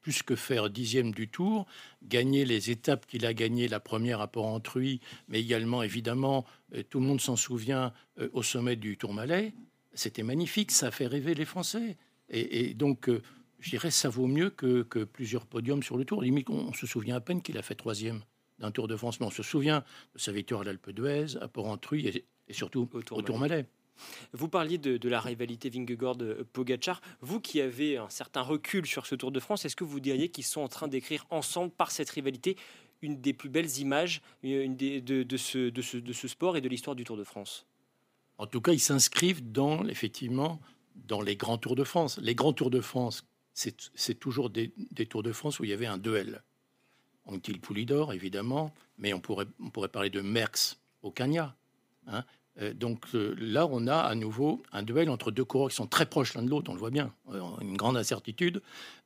[0.00, 1.66] plus que faire dixième du tour,
[2.02, 7.00] gagner les étapes qu'il a gagnées, la première à Port-Entruy, mais également, évidemment, euh, tout
[7.00, 9.52] le monde s'en souvient, euh, au sommet du Tourmalet.
[9.92, 11.96] C'était magnifique, ça fait rêver les Français.
[12.32, 13.22] Et, donc, euh,
[13.58, 16.22] je dirais, ça vaut mieux que, plusieurs podiums sur le Tour.
[16.22, 18.20] Limite, on, se souvient à peine qu'il a fait troisième
[18.60, 19.84] d'un Tour de France, mais on se souvient
[20.14, 23.66] de sa victoire à l'Alpe d'Huez, à Port-Entruy et, surtout au Tourmalet.
[24.32, 27.00] Vous parliez de, la rivalité Vingegaard-Pogachar.
[27.20, 30.28] Vous qui avez un certain recul sur ce Tour de France, est-ce que vous diriez
[30.28, 32.56] qu'ils sont en train d'écrire ensemble par cette rivalité
[33.02, 37.24] une des plus belles images une de, ce, sport et de l'histoire du Tour de
[37.24, 37.66] France?
[38.38, 40.60] En tout cas, ils s'inscrivent dans, effectivement,
[40.94, 42.18] dans les grands Tours de France.
[42.18, 44.72] Les grands Tours de France, c'est toujours des,
[45.08, 46.42] Tours de France où il y avait un duel.
[47.26, 51.54] Anquetil Poulidor, évidemment, mais on pourrait, on pourrait parler de Merckx au Cagna.
[52.06, 52.24] Hein.
[52.60, 55.86] Euh, donc euh, là, on a à nouveau un duel entre deux coureurs qui sont
[55.86, 58.62] très proches l'un de l'autre, on le voit bien, euh, une grande incertitude.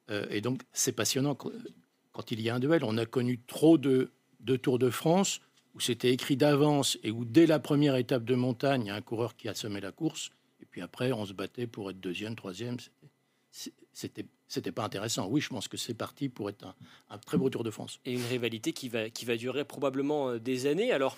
[0.09, 2.85] et donc c'est passionnant quand il y a un duel.
[2.85, 4.11] On a connu trop de,
[4.63, 5.41] Tours de France
[5.75, 8.95] où c'était écrit d'avance et où dès la première étape de montagne, il y a
[8.95, 10.31] un coureur qui a semé la course.
[10.61, 12.77] Et puis après, on se battait pour être deuxième, troisième.
[13.51, 15.27] c'était c'était pas intéressant.
[15.27, 16.75] Oui, je pense que c'est parti pour être un,
[17.09, 17.99] un, très beau Tour de France.
[18.05, 20.93] Et une rivalité qui va, qui va durer probablement des années.
[20.93, 21.17] Alors,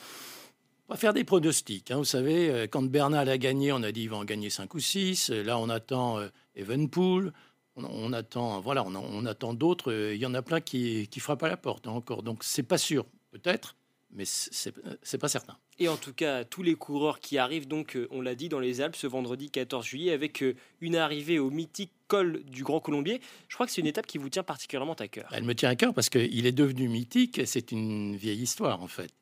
[0.88, 1.90] on va faire des pronostics.
[1.90, 1.96] Hein.
[1.96, 4.72] Vous savez, euh, quand Bernal a gagné, on a dit qu'il va en gagner 5
[4.75, 5.31] ou 6.
[5.31, 6.18] Là, on attend
[6.55, 7.33] Evenpool.
[7.77, 9.92] On, on, attend, voilà, on, on attend d'autres.
[9.92, 12.22] Il y en a plein qui, qui frappent à la porte hein, encore.
[12.22, 13.77] Donc, c'est pas sûr, peut-être
[14.16, 15.57] mais c'est pas certain.
[15.79, 18.59] Et en tout cas, tous les coureurs qui arrivent, donc, euh, on l'a dit, dans
[18.59, 22.81] les Alpes ce vendredi 14 juillet, avec euh, une arrivée au mythique col du Grand
[22.81, 23.20] Colombier.
[23.49, 25.29] Je crois que c'est une étape qui vous tient particulièrement à cœur.
[25.33, 27.42] Elle me tient à cœur parce qu'il est devenu mythique.
[27.44, 29.12] C'est une vieille histoire, en fait.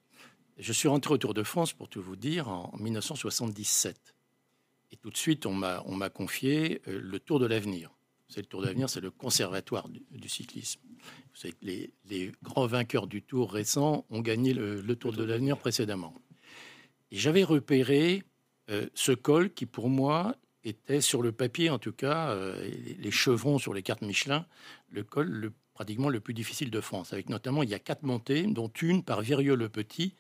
[0.57, 4.15] Je suis rentré au Tour de France, pour tout vous dire, en 1977.
[4.93, 7.91] Et tout de suite, on m'a confié euh, le Tour de l'avenir.
[8.29, 10.81] C'est le Tour d'avenir, c'est le conservatoire du, cyclisme.
[10.85, 11.67] Vous savez que
[12.09, 16.15] les, grands vainqueurs du Tour récent ont gagné le, Tour de l'avenir précédemment.
[17.11, 18.23] Et j'avais repéré
[18.71, 23.11] euh, ce col qui, pour moi, était sur le papier, en tout cas, euh, les
[23.11, 24.47] chevrons sur les cartes Michelin,
[24.89, 27.13] le col pratiquement le plus difficile de France.
[27.13, 30.15] Avec notamment, il y a quatre montées, dont une par Virieux-le-Petit,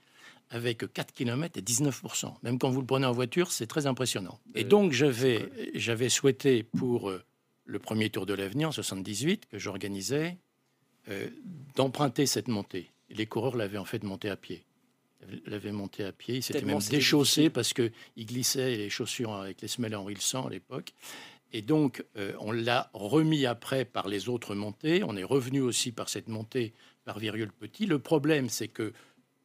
[0.51, 2.35] avec 4 km et 19%.
[2.43, 4.39] Même quand vous le prenez en voiture, c'est très impressionnant.
[4.55, 7.13] Et euh, donc, j'avais souhaité pour
[7.65, 10.39] le premier Tour de l'Avenir en 78 que j'organisais,
[11.09, 11.29] euh,
[11.75, 12.91] d'emprunter cette montée.
[13.11, 14.65] les coureurs l'avaient en fait monté à pied.
[15.47, 16.37] L'avaient monté à pied.
[16.37, 20.51] Ils s'étaient même déchaussés parce qu'ils glissaient les chaussures avec les semelles en sang à
[20.51, 20.93] l'époque.
[21.53, 25.03] Et donc, euh, on l'a remis après par les autres montées.
[25.05, 27.87] On est revenu aussi par cette montée par Virgule Petit.
[27.87, 28.93] Le problème, c'est que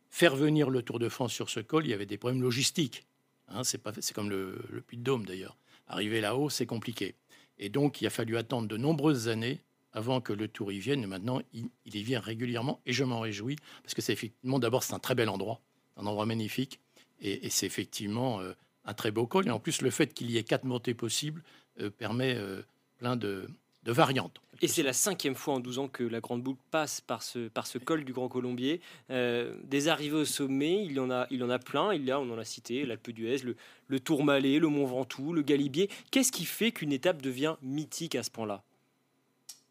[0.10, 3.06] faire venir le Tour de France sur ce col, il y avait des problèmes logistiques.
[3.48, 5.58] Hein, c'est comme le, Puy-de-Dôme d'ailleurs.
[5.88, 7.16] Arriver là-haut, c'est compliqué.
[7.58, 9.60] Et donc, il a fallu attendre de nombreuses années
[9.92, 11.04] avant que le tour y vienne.
[11.04, 14.84] Et maintenant, il, y vient régulièrement et je m'en réjouis parce que c'est effectivement, d'abord,
[14.84, 15.62] c'est un très bel endroit,
[15.98, 16.80] un endroit magnifique
[17.22, 18.54] et, c'est effectivement euh,
[18.86, 19.48] un très beau col.
[19.48, 21.44] Et en plus, le fait qu'il y ait quatre montées possibles
[21.80, 22.62] euh, permet euh,
[22.98, 23.50] plein de,
[23.84, 24.42] de variantes.
[24.62, 27.48] Et c'est la cinquième fois en 12 ans que la Grande Boucle passe par ce,
[27.48, 28.82] par ce col du Grand Colombier.
[29.10, 31.94] Euh, des arrivées au sommet, il y en a, il en a plein.
[31.94, 33.56] Il y a, on en a cité, l'Alpe d'Huez, le,
[33.88, 35.90] le Tourmalet, le Mont Ventoux, le Galibier.
[36.12, 38.64] Qu'est-ce qui fait qu'une étape devient mythique à ce point-là?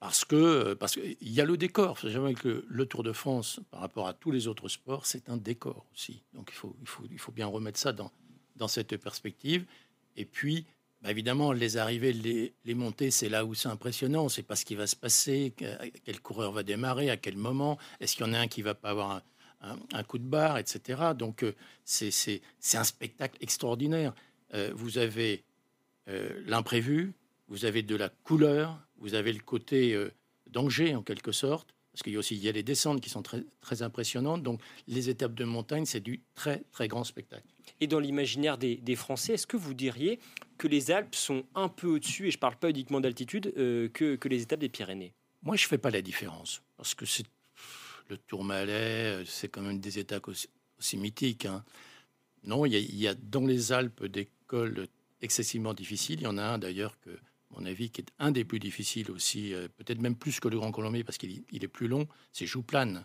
[0.00, 1.98] Parce que parce qu'il y a le décor.
[2.04, 5.36] Jamais que le Tour de France, par rapport à tous les autres sports, c'est un
[5.36, 6.22] décor aussi.
[6.34, 8.12] Donc il faut, il faut, il faut bien remettre ça dans,
[8.56, 9.66] dans cette perspective.
[10.16, 10.66] Et puis,
[11.02, 14.28] bah, évidemment, les arrivées, les, montées, c'est là où c'est impressionnant.
[14.28, 15.54] C'est pas ce qui va se passer,
[16.04, 18.74] quel coureur va démarrer, à quel moment, est-ce qu'il y en a un qui va
[18.74, 19.22] pas avoir
[19.60, 21.12] un, coup de barre, etc.
[21.16, 22.40] Donc, euh, c'est
[22.74, 24.12] un spectacle extraordinaire.
[24.54, 25.44] Euh, vous avez
[26.08, 27.12] euh, l'imprévu,
[27.48, 29.96] vous avez de la couleur, vous avez le côté
[30.48, 33.10] danger en quelque sorte, parce qu'il y a aussi il y a les descentes qui
[33.10, 34.42] sont très impressionnantes.
[34.42, 37.46] Donc, les étapes de montagne, c'est du très, très grand spectacle.
[37.80, 40.18] Et dans l'imaginaire des, Français, est-ce que vous diriez
[40.56, 43.88] que les Alpes sont un peu au-dessus, et je ne parle pas uniquement d'altitude, euh,
[43.88, 45.12] que, les étapes des Pyrénées?
[45.42, 47.24] Moi, je ne fais pas la différence, parce que c'est
[48.08, 51.46] le Tourmalet, euh, c'est quand même des étapes aussi, mythiques.
[51.46, 51.64] Hein.
[52.44, 54.88] Non, il y, a, dans les Alpes des cols
[55.20, 56.20] excessivement difficiles.
[56.20, 57.10] Il y en a un d'ailleurs que,
[57.50, 60.56] mon avis, qui est un des plus difficiles aussi, euh, peut-être même plus que le
[60.56, 63.04] Grand Colombier, parce qu'il est plus long, c'est Jouplane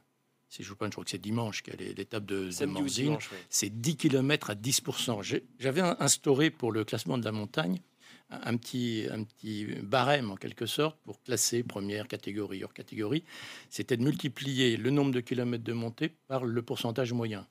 [0.54, 3.18] c'est je crois que c'est dimanche qu'il y a l'étape de, de
[3.50, 5.42] C'est 10 km à 10%.
[5.58, 7.80] J'avais instauré pour le classement de la montagne
[8.30, 13.24] un petit, un petit barème en quelque sorte pour classer première catégorie, hors catégorie.
[13.72, 17.48] C'était de multiplier le nombre de kilomètres de montée par le pourcentage moyen.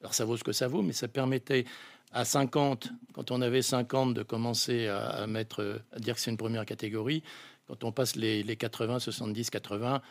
[0.00, 1.64] Alors ça vaut ce que ça vaut, mais ça permettait
[2.10, 6.36] à 50, quand on avait 50, de commencer à, mettre, à dire que c'est une
[6.36, 7.22] première catégorie.
[7.68, 10.02] Quand on passe les, les 80, 70, 80,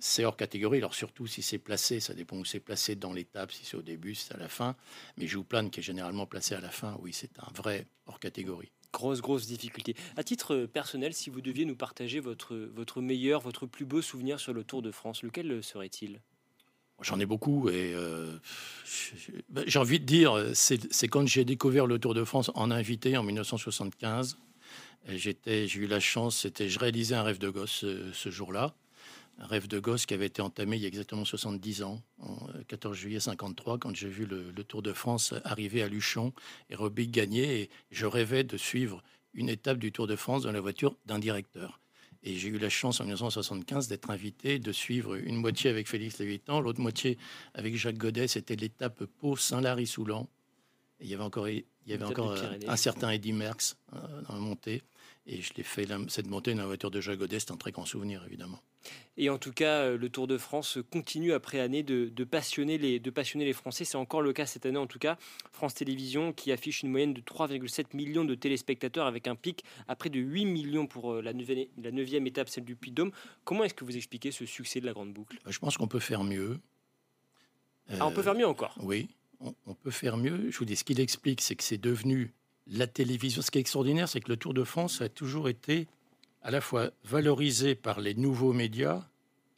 [0.00, 0.78] c'est hors catégorie.
[0.78, 3.82] Alors surtout si c'est placé, ça dépend où c'est placé dans l'étape, si c'est au
[3.82, 4.76] début, si c'est à la fin.
[5.16, 8.70] Mais Jouplane, qui est généralement placé à la fin, oui, c'est un vrai hors catégorie.
[8.92, 9.94] Grosse, grosse difficulté.
[10.16, 14.40] À titre personnel, si vous deviez nous partager votre, votre meilleur, votre plus beau souvenir
[14.40, 16.20] sur le Tour de France, lequel serait-il?
[17.00, 18.38] J'en ai beaucoup et euh,
[19.66, 23.22] j'ai envie de dire, c'est quand j'ai découvert le Tour de France en invité en
[23.22, 24.36] 1975.
[25.06, 25.36] J'ai
[25.76, 28.74] eu la chance, c'était, je réalisais un rêve de gosse euh, ce jour-là
[29.38, 32.36] un rêve de gosse qui avait été entamé il y a exactement 70 ans, en
[32.66, 36.32] 14 euh, juillet 53, quand j'ai vu le, Tour de France arriver à Luchon
[36.70, 37.60] et Robic gagner.
[37.60, 39.02] Et je rêvais de suivre
[39.34, 41.80] une étape du Tour de France dans la voiture d'un directeur.
[42.24, 46.18] Et j'ai eu la chance en 1975 d'être invité, de suivre une moitié avec Félix
[46.18, 47.16] Lévitan, l'autre moitié
[47.54, 48.26] avec Jacques Godet.
[48.26, 50.28] C'était l'étape Pau-Saint-Lary-Soulan.
[51.00, 52.34] Il y avait encore, il y avait encore
[52.66, 54.82] un certain Eddy Merckx euh, dans la montée.
[55.30, 57.70] Et je l'ai fait cette montée dans la voiture de Jacques Godet, c'est un très
[57.70, 58.58] grand souvenir, évidemment.
[59.18, 62.98] Et en tout cas, euh, le Tour de France continue après année de, passionner, les,
[62.98, 63.84] de passionner les Français.
[63.84, 65.18] C'est encore le cas cette année, en tout cas.
[65.52, 69.96] France Télévisions qui affiche une moyenne de 3,7 millions de téléspectateurs avec un pic à
[69.96, 73.12] près de 8 millions pour euh, la neuvième, la neuvième étape, celle du Puy-de-Dôme.
[73.44, 75.38] Comment est-ce que vous expliquez ce succès de la Grande Boucle?
[75.46, 76.58] Je pense qu'on peut faire mieux.
[77.90, 78.74] Ah, on peut faire mieux encore?
[78.80, 79.08] Oui,
[79.40, 80.50] on, on peut faire mieux.
[80.50, 82.32] Je vous dis, ce qu'il explique, c'est que c'est devenu
[82.68, 83.42] la télévision.
[83.42, 85.88] Ce qui est extraordinaire, c'est que le Tour de France a toujours été
[86.42, 89.04] à la fois valorisé par les nouveaux médias,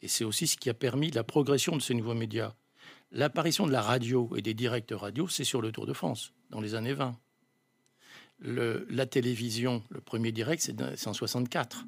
[0.01, 2.53] et c'est aussi ce qui a permis la progression de ces nouveaux médias.
[3.11, 6.61] L'apparition de la radio et des directs radio, c'est sur le Tour de France, dans
[6.61, 7.17] les années 20.
[8.39, 11.85] la télévision, le premier direct, c'est en 64,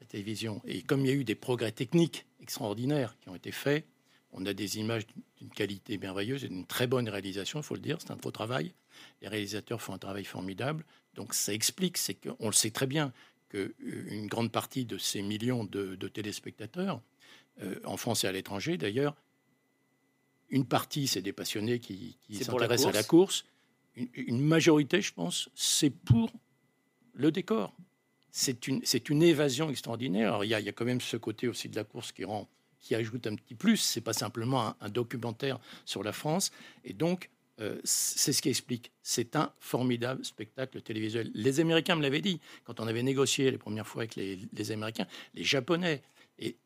[0.00, 0.62] la télévision.
[0.64, 3.84] Et comme il y a eu des progrès techniques extraordinaires qui ont été faits,
[4.32, 5.06] on a des images
[5.38, 8.30] d'une qualité merveilleuse et d'une très bonne réalisation, il faut le dire, c'est un gros
[8.30, 8.72] travail.
[9.22, 10.84] Les réalisateurs font un travail formidable.
[11.14, 13.12] Donc ça explique, c'est qu'on le sait très bien,
[13.48, 17.00] qu'une euh, grande partie de ces millions de, téléspectateurs,
[17.62, 19.16] euh, en France et à l'étranger d'ailleurs,
[20.50, 23.44] une partie, c'est des passionnés qui, s'intéressent à la course.
[24.14, 26.30] Une, majorité, je pense, c'est pour
[27.14, 27.74] le décor.
[28.32, 30.28] C'est une, une évasion extraordinaire.
[30.28, 32.10] Alors, il y, a, il y, a, quand même ce côté aussi de la course
[32.10, 32.48] qui rend,
[32.80, 33.76] qui ajoute un petit plus.
[33.76, 36.50] C'est pas simplement un, documentaire sur la France.
[36.84, 38.90] Et donc, euh, c'est ce qui explique.
[39.02, 41.30] C'est un formidable spectacle télévisuel.
[41.34, 45.06] Les Américains me l'avaient dit quand on avait négocié les premières fois avec les, Américains.
[45.34, 46.02] Les Japonais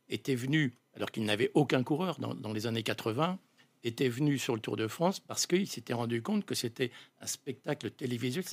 [0.09, 3.39] étaient venus, alors qu'ils n'avaient aucun coureur dans, les années 80,
[3.83, 7.27] étaient venus sur le Tour de France parce qu'ils s'étaient rendus compte que c'était un
[7.27, 8.45] spectacle télévisuel,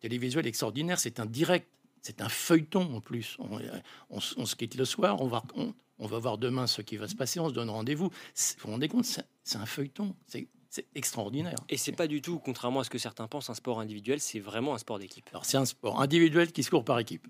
[0.00, 0.98] télévisuel extraordinaire.
[0.98, 1.68] C'est un direct,
[2.06, 3.36] c'est un feuilleton en plus.
[4.10, 7.16] On, se quitte le soir, on va, on, va voir demain ce qui va se
[7.16, 8.10] passer, on se donne rendez-vous.
[8.10, 10.14] Vous vous rendez compte, c'est un feuilleton.
[10.28, 11.56] C'est c'est extraordinaire.
[11.70, 14.40] Et c'est pas du tout, contrairement à ce que certains pensent, un sport individuel, c'est
[14.40, 15.26] vraiment un sport d'équipe.
[15.30, 17.26] Alors c'est un sport individuel qui se court par équipe.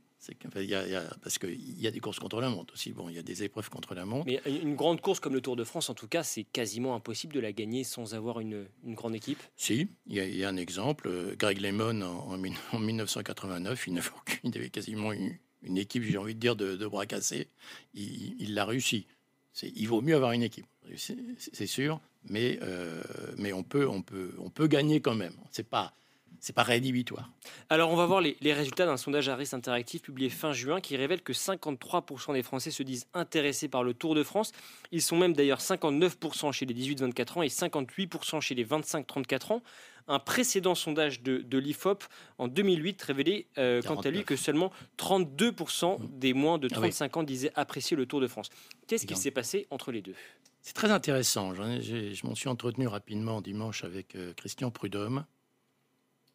[0.56, 2.90] y a, parce qu'il y a des courses contre la montre aussi.
[2.92, 4.26] Bon, il y a des épreuves contre la montre.
[4.26, 7.34] Mais une grande course comme le Tour de France, en tout cas, c'est quasiment impossible
[7.34, 9.40] de la gagner sans avoir une, grande équipe.
[9.54, 11.06] Si, il y, a, un exemple.
[11.06, 12.34] Euh, Greg LeMond en,
[12.72, 13.86] en, 1989,
[14.42, 17.48] il n'avait quasiment une, une équipe, j'ai envie de dire, de, bras cassés.
[17.94, 19.06] Il l'a réussi.
[19.62, 20.66] Il vaut mieux avoir une équipe,
[20.96, 23.02] c'est sûr mais, euh,
[23.38, 25.34] mais on, peut, on, peut, on peut gagner quand même.
[25.50, 25.94] C'est pas
[26.40, 27.30] c'est pas rédhibitoire.
[27.70, 31.22] Alors on va voir les, résultats d'un sondage Harris Interactive publié fin juin qui révèle
[31.22, 34.52] que 53% des Français se disent intéressés par le Tour de France.
[34.92, 39.62] Ils sont même d'ailleurs 59% chez les 18-24 ans et 58% chez les 25-34 ans.
[40.08, 42.04] Un précédent sondage de, l'IFOP
[42.38, 46.18] en 2008 révélait euh, quant à lui que seulement 32% mmh.
[46.18, 48.50] des moins de 35 ah ans disaient apprécier le Tour de France.
[48.86, 50.14] Qu'est-ce qui s'est passé entre les deux?
[50.66, 51.54] C'est très intéressant.
[51.54, 55.24] Je m'en suis entretenu rapidement dimanche avec euh, Christian Prudhomme.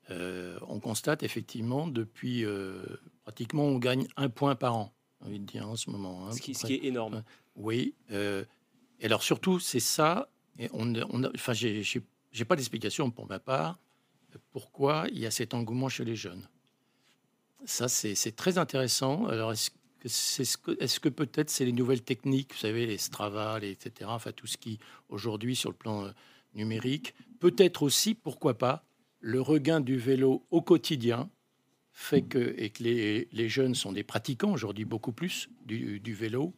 [0.10, 2.84] Euh, on constate effectivement depuis euh,
[3.24, 6.28] pratiquement on gagne un point par an, envie de dire en ce moment.
[6.28, 6.32] Hein.
[6.32, 7.24] ce, qui, est énorme.
[7.56, 7.94] oui.
[8.10, 10.30] et alors surtout c'est ça.
[10.60, 13.78] Et on, on enfin j'ai pas d'explication pour ma part
[14.52, 16.48] pourquoi il y a cet engouement chez les jeunes.
[17.66, 19.28] Ça c'est très intéressant.
[19.28, 19.72] Alors est-ce
[20.04, 24.58] est-ce que, peut-être c'est les nouvelles techniques, vous savez, les Strava, etc., enfin tout ce
[24.58, 26.12] qui aujourd'hui sur le plan euh,
[26.56, 28.84] numérique, peut-être aussi, pourquoi pas,
[29.22, 31.30] le regain du vélo au quotidien
[31.94, 36.54] fait que, et que les, jeunes sont des pratiquants aujourd'hui beaucoup plus du, vélo,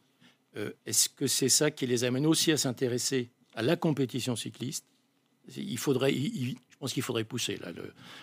[0.56, 4.86] euh, est-ce que c'est ça qui les amène aussi à s'intéresser à la compétition cycliste?
[5.56, 7.60] Il faudrait, je pense qu'il faudrait pousser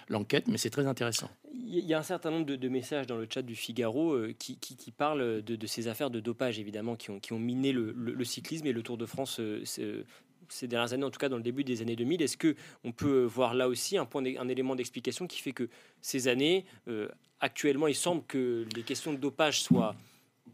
[0.09, 1.29] l'enquête, mais c'est très intéressant.
[1.53, 4.57] Il y a un certain nombre de, messages dans le chat du Figaro euh, qui,
[4.91, 8.97] parlent de, ces affaires de dopage, évidemment, qui ont, miné le, cyclisme et le Tour
[8.97, 10.03] de France euh,
[10.51, 12.21] ces dernières années, en tout cas dans le début des années 2000.
[12.21, 15.69] Est-ce que on peut voir là aussi un, point, un élément d'explication qui fait que
[16.01, 17.07] ces années, euh,
[17.39, 19.95] actuellement, il semble que les questions de dopage soient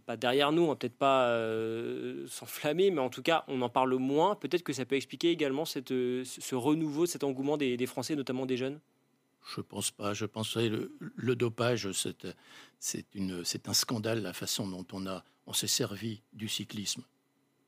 [0.05, 1.37] pas derrière nous, on va peut-être pas
[2.29, 4.35] s'enflammer, mais en tout cas, on en parle moins.
[4.35, 8.55] Peut-être que ça peut expliquer également cette, ce renouveau, cet engouement des Français, notamment des
[8.55, 8.79] jeunes?
[9.55, 10.13] Je pense pas.
[10.13, 11.89] Je pense que le, le dopage,
[12.79, 17.03] c'est un scandale la façon dont on, a, on s'est servi du cyclisme,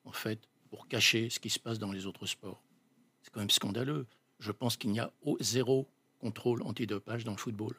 [0.03, 0.39] en fait,
[0.69, 2.61] pour cacher ce qui se passe dans les autres sports.
[3.21, 4.05] C'est quand même scandaleux.
[4.39, 5.87] Je pense qu'il n'y a zéro
[6.19, 7.73] contrôle antidopage dans le football.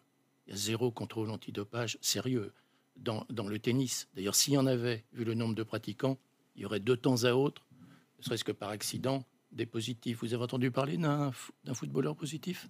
[0.46, 2.52] Il y a zéro contrôle antidopage sérieux
[2.96, 4.08] dans, dans le tennis.
[4.14, 6.18] D'ailleurs, s'il y en avait, vu le nombre de pratiquants,
[6.56, 7.62] il y aurait de temps à autre,
[8.18, 10.20] ne serait-ce que par accident, des positifs.
[10.20, 11.32] Vous avez entendu parler d'un
[11.74, 12.68] footballeur positif?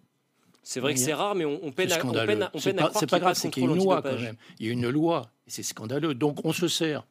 [0.63, 3.09] C'est vrai que c'est rare, mais on, peine, à, on peine, on peine pas, C'est
[3.09, 4.37] pas grave, c'est qu'il y a une loi quand même.
[4.59, 6.15] Il y a une loi, et c'est scandaleux.
[6.15, 7.07] Donc on se sert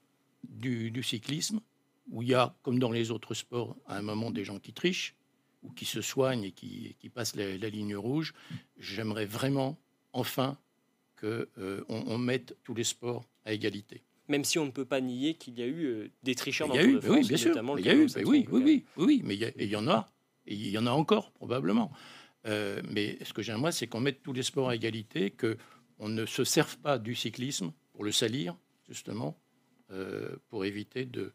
[0.47, 1.59] du, cyclisme,
[2.11, 4.73] où il y a, comme dans les autres sports, à un moment des gens qui
[4.73, 5.15] trichent,
[5.63, 8.33] ou qui se soignent et qui, qui passent la, ligne rouge.
[8.77, 9.77] J'aimerais vraiment,
[10.13, 10.57] enfin,
[11.19, 11.45] qu'on
[11.89, 14.03] on mette tous les sports à égalité.
[14.27, 16.99] Même si on ne peut pas nier qu'il y a eu des tricheurs dans le
[17.09, 17.55] oui, bien sûr.
[17.77, 20.07] il y a eu, oui, oui, oui, oui, mais il y, en a,
[20.45, 21.91] et il y en a encore probablement.
[22.45, 26.43] mais ce que j'aimerais, c'est qu'on mette tous les sports à égalité, qu'on ne se
[26.43, 28.55] serve pas du cyclisme pour le salir,
[28.87, 29.35] justement,
[30.49, 31.33] pour éviter de,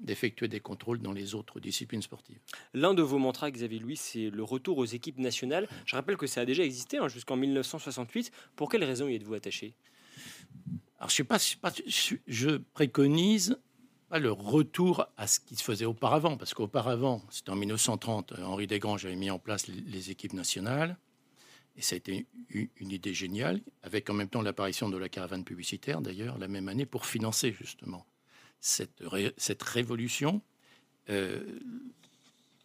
[0.00, 2.38] d'effectuer des contrôles dans les autres disciplines sportives.
[2.74, 5.68] L'un de vos mantras, Xavier Louis, c'est le retour aux équipes nationales.
[5.86, 8.32] Je rappelle que ça a déjà existé hein, jusqu'en 1968.
[8.56, 9.74] Pour quelles raisons y êtes-vous attaché?
[10.98, 11.38] Alors, je sais pas,
[12.26, 13.58] je préconise
[14.08, 18.66] pas le retour à ce qui se faisait auparavant, parce qu'auparavant, c'était en 1930, Henri
[18.66, 20.98] Desgranges avait mis en place les équipes nationales.
[21.76, 25.44] Et ça a été une idée géniale, avec en même temps l'apparition de la caravane
[25.44, 28.04] publicitaire, d'ailleurs, la même année, pour financer justement
[28.60, 30.42] cette, révolution,
[31.08, 31.42] euh,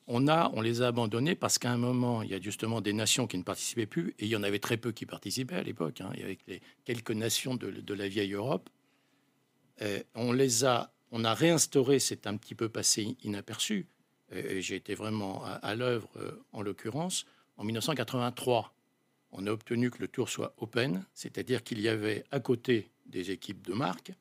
[0.07, 2.93] on, a, on les a abandonnés parce qu'à un moment, il y a justement des
[2.93, 5.63] nations qui ne participaient plus, et il y en avait très peu qui participaient à
[5.63, 8.69] l'époque, hein, avec les quelques nations de, la vieille Europe.
[9.81, 13.87] Euh, on les a, on a réinstauré, c'est un petit peu passé inaperçu.
[14.33, 16.09] Euh, j'ai été vraiment à, à l'œuvre,
[16.51, 17.25] en l'occurrence,
[17.57, 18.73] en 1983.
[19.31, 23.31] On a obtenu que le tour soit open, c'est-à-dire qu'il y avait à côté des
[23.31, 24.13] équipes de marque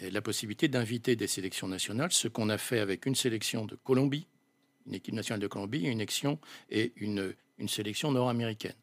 [0.00, 4.26] la possibilité d'inviter des sélections nationales, ce qu'on a fait avec une sélection de Colombie,
[4.86, 6.38] une équipe nationale de Colombie, une, élection
[6.70, 8.76] et une, une sélection nord-américaine,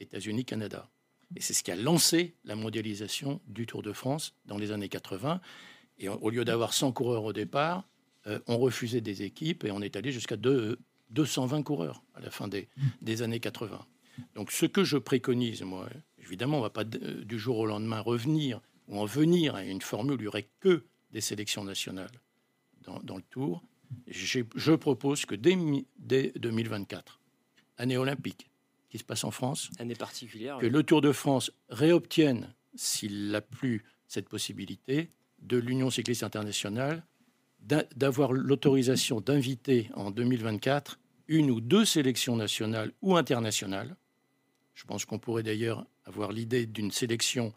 [0.00, 0.88] États-Unis, Canada.
[1.36, 4.88] Et c'est ce qui a lancé la mondialisation du Tour de France dans les années
[4.88, 5.40] 80.
[5.98, 7.88] Et au lieu d'avoir 100 coureurs au départ,
[8.26, 12.48] euh, on refusait des équipes et on est allé jusqu'à 220 coureurs à la fin
[12.48, 12.68] des,
[13.00, 13.84] des, années 80.
[14.34, 15.88] Donc ce que je préconise, moi,
[16.18, 19.80] évidemment, on ne va pas du jour au lendemain revenir ou en venir à une
[19.80, 22.10] formule où il n'y aurait que des sélections nationales
[22.82, 23.62] dans, le tour,
[24.08, 27.20] je propose que dès, 2024,
[27.78, 28.50] année olympique
[28.90, 33.40] qui se passe en France, année particulière, que le Tour de France réobtienne, s'il a
[33.40, 35.08] plus cette possibilité,
[35.40, 37.04] de l'Union cycliste internationale
[37.60, 43.96] d'avoir l'autorisation d'inviter en 2024 une ou deux sélections nationales ou internationales.
[44.74, 47.54] Je pense qu'on pourrait d'ailleurs avoir l'idée d'une sélection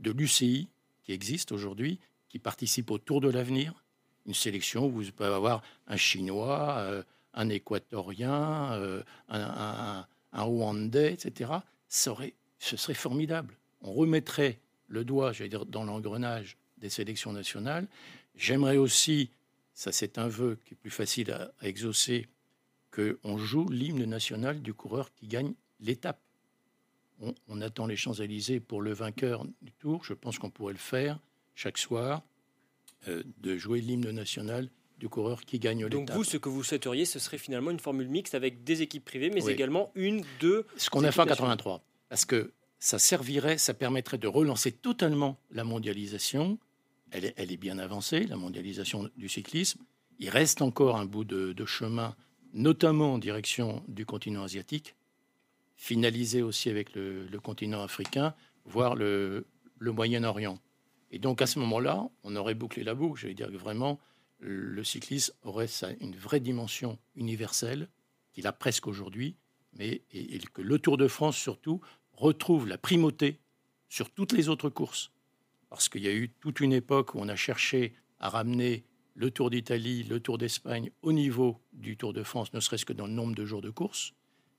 [0.00, 0.68] de l'UCI
[1.04, 1.98] qui existe aujourd'hui,
[2.28, 3.84] qui participe au Tour de l'avenir,
[4.26, 7.02] une sélection où vous pouvez avoir un Chinois, euh,
[7.34, 11.50] un Équatorien, euh, un, Rwandais, etc.
[11.88, 13.56] Ce serait formidable.
[13.82, 17.88] On remettrait le doigt, j'allais dire, dans l'engrenage des sélections nationales.
[18.36, 19.30] J'aimerais aussi,
[19.74, 22.28] ça c'est un vœu qui est plus facile à, à exaucer,
[22.92, 26.20] qu'on joue l'hymne national du coureur qui gagne l'étape
[27.48, 30.04] on, attend les Champs-Élysées pour le vainqueur du tour.
[30.04, 31.18] Je pense qu'on pourrait le faire
[31.54, 32.22] chaque soir,
[33.08, 36.06] euh, de jouer l'hymne national du coureur qui gagne l'étape.
[36.06, 39.04] Donc vous, ce que vous souhaiteriez, ce serait finalement une formule mixte avec des équipes
[39.04, 40.66] privées, mais également une, deux...
[40.76, 41.82] Ce qu'on a fait en 83.
[42.08, 46.58] Parce que ça servirait, ça permettrait de relancer totalement la mondialisation.
[47.10, 49.80] Elle est, elle est bien avancée, la mondialisation du cyclisme.
[50.18, 52.14] Il reste encore un bout de chemin,
[52.52, 54.94] notamment en direction du continent asiatique
[55.80, 58.34] finalisé aussi avec le, continent africain,
[58.66, 59.46] voire le,
[59.80, 60.58] Moyen-Orient.
[61.10, 63.18] Et donc à ce moment-là, on aurait bouclé la boucle.
[63.18, 63.98] Je veux dire que vraiment,
[64.40, 65.68] le cyclisme aurait
[66.00, 67.88] une vraie dimension universelle
[68.32, 69.36] qu'il a presque aujourd'hui,
[69.72, 70.02] mais
[70.52, 71.80] que le Tour de France surtout
[72.12, 73.38] retrouve la primauté
[73.88, 75.10] sur toutes les autres courses.
[75.70, 79.30] Parce qu'il y a eu toute une époque où on a cherché à ramener le
[79.30, 83.06] Tour d'Italie, le Tour d'Espagne au niveau du Tour de France, ne serait-ce que dans
[83.06, 84.12] le nombre de jours de course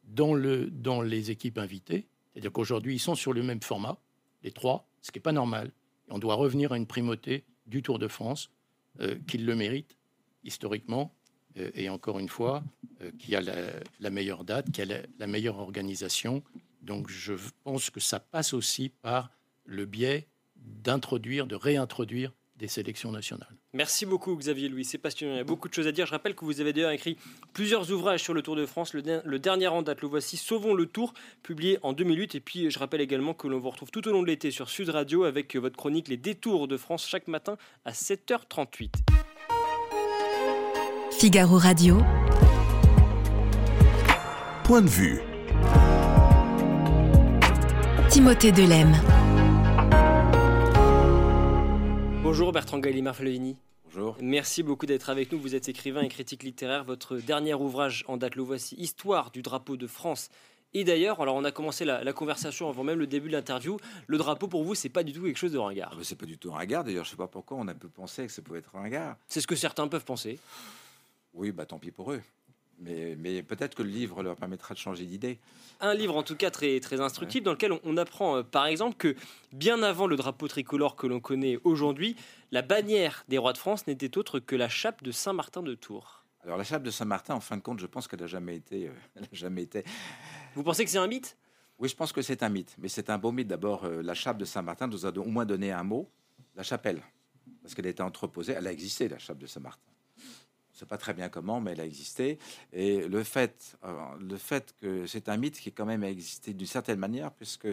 [0.03, 2.07] dans, le, dans les équipes invitées.
[2.31, 3.97] C'est-à-dire qu'aujourd'hui, ils sont sur le même format,
[4.43, 5.71] les trois, ce qui n'est pas normal.
[6.09, 8.51] on doit revenir à une primauté du Tour de France,
[8.99, 9.97] euh, qu'il le mérite
[10.43, 11.13] historiquement,
[11.57, 12.63] euh, et encore une fois,
[13.01, 16.43] euh, qui a la, meilleure date, qui a la, meilleure organisation.
[16.81, 17.33] Donc je
[17.63, 19.31] pense que ça passe aussi par
[19.65, 23.49] le biais d'introduire, de réintroduire des sélections nationales.
[23.73, 26.05] Merci beaucoup Xavier Louis, c'est passionnant, il y a beaucoup de choses à dire.
[26.05, 27.17] Je rappelle que vous avez d'ailleurs écrit
[27.53, 28.93] plusieurs ouvrages sur le Tour de France.
[28.93, 32.35] Le, dernier en date, le voici, Sauvons le Tour, publié en 2008.
[32.35, 34.69] Et puis je rappelle également que l'on vous retrouve tout au long de l'été sur
[34.69, 38.91] Sud Radio avec votre chronique Les Détours de France chaque matin à 7h38.
[41.11, 41.97] Figaro Radio.
[44.63, 45.19] Point de vue.
[48.09, 48.93] Timothée Delem.
[52.23, 53.57] Bonjour Bertrand Gallimard Fleuini.
[53.85, 54.15] Bonjour.
[54.21, 55.39] Merci beaucoup d'être avec nous.
[55.39, 56.83] Vous êtes écrivain et critique littéraire.
[56.83, 60.29] Votre dernier ouvrage en date, le voici, Histoire du drapeau de France.
[60.75, 63.77] Et d'ailleurs, alors on a commencé la, conversation avant même le début de l'interview.
[64.05, 65.93] Le drapeau pour vous, c'est pas du tout quelque chose de ringard.
[65.95, 66.83] Ah, c'est pas du tout ringard.
[66.83, 69.17] D'ailleurs, je sais pas pourquoi on a pu penser que ça pouvait être ringard.
[69.27, 70.37] C'est ce que certains peuvent penser.
[71.33, 72.21] Oui, bah tant pis pour eux.
[72.81, 75.39] Mais, mais peut-être que le livre leur permettra de changer d'idée.
[75.79, 78.65] Un livre en tout cas très, très instructif dans lequel on, on apprend euh, par
[78.65, 79.15] exemple que
[79.53, 82.15] bien avant le drapeau tricolore que l'on connaît aujourd'hui,
[82.51, 86.21] la bannière des rois de France n'était autre que la chape de Saint-Martin de Tours.
[86.43, 88.87] Alors la chape de Saint-Martin, en fin de compte, je pense qu'elle n'a jamais été,
[88.87, 89.83] euh, elle a jamais été.
[90.55, 91.37] Vous pensez que c'est un mythe?
[91.77, 93.47] Oui, je pense que c'est un mythe, mais c'est un beau mythe.
[93.47, 96.09] D'abord, euh, la chape de Saint-Martin nous a au moins donné un mot,
[96.55, 97.01] la chapelle,
[97.61, 98.53] parce qu'elle était entreposée.
[98.53, 99.90] Elle a existé, la chape de Saint-Martin.
[100.81, 102.39] Sait pas très bien comment, mais elle a existé.
[102.73, 106.55] Et le fait, euh, le fait que c'est un mythe qui quand même a existé
[106.55, 107.67] d'une certaine manière, puisque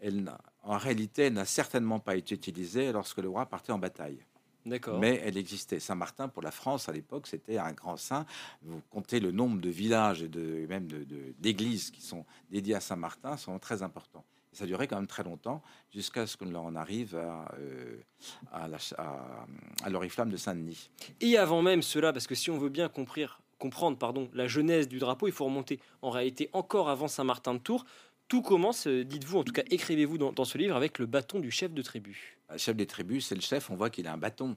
[0.00, 4.18] elle n'a- en réalité, n'a certainement pas été utilisée lorsque le roi partait en bataille.
[4.66, 4.98] D'accord.
[4.98, 5.78] Mais elle existait.
[5.78, 8.26] Saint-Martin, pour la France, à l'époque, c'était un grand saint.
[8.62, 12.74] Vous comptez le nombre de villages et de, même de- de- d'églises qui sont dédiées
[12.74, 14.24] à Saint-Martin, sont très importants.
[14.52, 17.96] Ça duré quand même très longtemps, jusqu'à ce qu'on en arrive à, euh,
[18.50, 19.46] à, la- à-
[19.84, 20.90] à l'oriflamme de Saint-Denis.
[21.20, 24.88] Et avant même cela, parce que si on veut bien comprendre, comprendre pardon, la genèse
[24.88, 27.84] du drapeau, il faut remonter en réalité encore avant Saint-Martin de Tours.
[28.26, 31.40] Tout commence, euh, dites-vous, en tout cas écrivez-vous dans, dans ce livre, avec le bâton
[31.40, 32.38] du chef de tribu.
[32.50, 34.56] Le chef des tribus, c'est le chef, on voit qu'il a un bâton.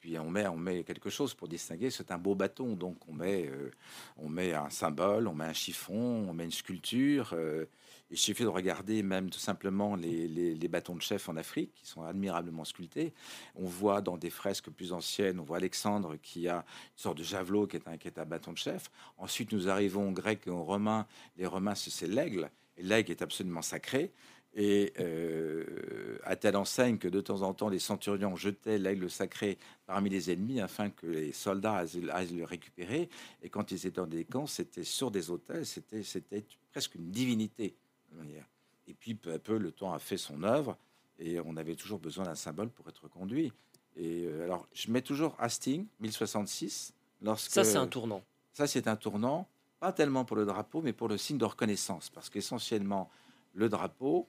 [0.00, 2.74] Puis on met, on met quelque chose pour distinguer, c'est un beau bâton.
[2.74, 3.70] Donc on met, euh,
[4.18, 7.30] on met un symbole, on met un chiffon, on met une sculpture.
[7.32, 7.64] euh,
[8.10, 11.86] il suffit de regarder même tout simplement les, les- bâtons de chef en Afrique, qui
[11.86, 13.12] sont admirablement sculptés.
[13.54, 16.62] On voit dans des fresques plus anciennes, on voit Alexandre qui a une
[16.96, 18.90] sorte de javelot qui est un, qui est un bâton de chef.
[19.16, 21.06] Ensuite, nous arrivons aux Grecs et aux Romains.
[21.36, 22.50] Les Romains, c'est l'aigle.
[22.76, 24.12] Et l'aigle est absolument sacré.
[24.58, 29.58] Et euh, à telle enseigne que de temps en temps, les centurions jetaient l'aigle sacré
[29.84, 33.10] parmi les ennemis afin que les soldats aillent le récupérer.
[33.42, 37.76] Et quand ils étaient dans des camps, c'était sur des autels, c'était presque une divinité.
[38.16, 38.46] De manière.
[38.88, 40.76] Et puis peu à peu, le temps a fait son œuvre
[41.18, 43.52] et on avait toujours besoin d'un symbole pour être conduit.
[43.96, 46.92] Et euh, alors, je mets toujours Hastings, 1066.
[47.22, 48.22] Lorsque, Ça, c'est un tournant.
[48.52, 49.48] ça, c'est un tournant,
[49.80, 52.10] pas tellement pour le drapeau, mais pour le signe de reconnaissance.
[52.10, 53.10] Parce qu'essentiellement,
[53.54, 54.28] le drapeau,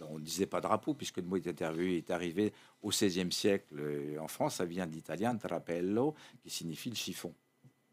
[0.00, 3.76] on ne disait pas drapeau, puisque le mot est arrivé, est arrivé au XVIe siècle
[3.78, 7.32] euh, en France, ça vient de l'italien drapello, qui signifie le chiffon.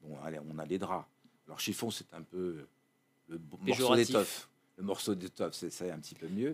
[0.01, 1.07] Bon, allez, on a les draps.
[1.45, 2.65] Alors, chiffon, c'est un peu
[3.27, 4.49] le morceau d'étoffe.
[4.77, 6.53] Le morceau d'étoffe, c'est un petit peu mieux.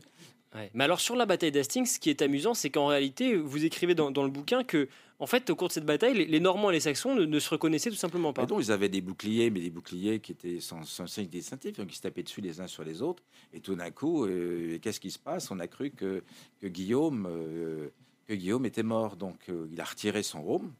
[0.56, 0.72] Ouais.
[0.74, 3.96] Mais alors sur la bataille d'Hastings, ce qui est amusant, c'est qu'en réalité, vous écrivez
[3.96, 4.88] dans, dans le bouquin que,
[5.20, 7.40] en fait, au cours de cette bataille, les, les Normands et les Saxons ne, ne
[7.40, 8.44] se reconnaissaient tout simplement pas.
[8.44, 11.78] Et donc, ils avaient des boucliers, mais des boucliers qui étaient sans, sans signe distinctif,
[11.78, 13.24] donc ils se tapaient dessus les uns sur les autres.
[13.54, 15.52] Et tout d'un coup, euh, qu'est-ce qui se passe?
[15.52, 16.24] On a cru que,
[16.62, 17.90] que, Guillaume, euh,
[18.26, 19.18] que Guillaume était mort.
[19.18, 20.74] Donc, euh, il a retiré son rôme.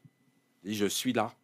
[0.64, 1.34] Il dit Je suis là.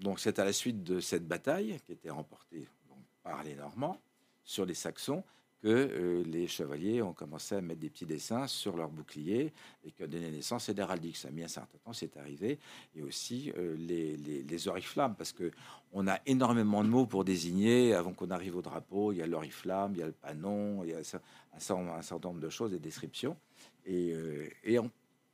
[0.00, 4.00] Donc, c'est à la suite de cette bataille, qui était remportée donc, par les Normands
[4.48, 5.22] sur les Saxons,
[5.60, 9.52] que euh, les chevaliers ont commencé à mettre des petits dessins sur leurs boucliers
[9.84, 11.18] et qui a donné naissance à l'héraldique.
[11.18, 12.58] Ça a mis un certain temps, c'est arrivé.
[12.96, 15.50] Et aussi euh, les, les, oriflammes, parce que
[15.92, 19.12] on a énormément de mots pour désigner avant qu'on arrive au drapeau.
[19.12, 21.20] Il y a l'oriflamme, il y a le panon, il y a un, cer-
[21.54, 21.58] un
[22.02, 23.36] certain- nombre de choses, des descriptions.
[23.84, 24.90] Et, euh, et on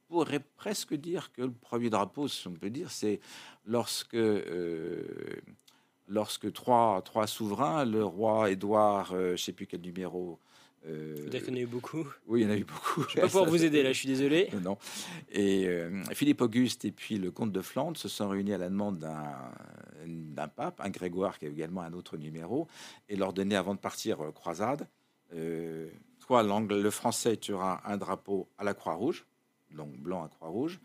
[0.09, 3.21] pourrait presque dire que le premier drapeau, si on peut dire, c'est
[3.65, 4.17] lorsque
[6.09, 10.39] lorsque trois, trois souverains, le roi Édouard, euh, je ne sais plus quel numéro.
[10.87, 12.07] euh, qu'il y en a eu beaucoup.
[12.27, 13.05] oui, il y en a eu beaucoup.
[13.09, 14.51] Je vais pas pouvoir vous aider là, je suis désolé.
[14.63, 14.77] Non.
[15.31, 18.69] Et euh, Philippe Auguste et puis le comte de Flandre se sont réunis à la
[18.69, 19.25] demande d'un
[20.07, 22.69] d'un pape, un Grégoire qui a également un autre numéro,
[23.09, 24.87] et leur donner avant de partir euh, croisade.
[26.21, 29.25] toi, le français, tu auras un drapeau à la croix rouge,
[29.71, 30.79] donc blanc à croix rouge.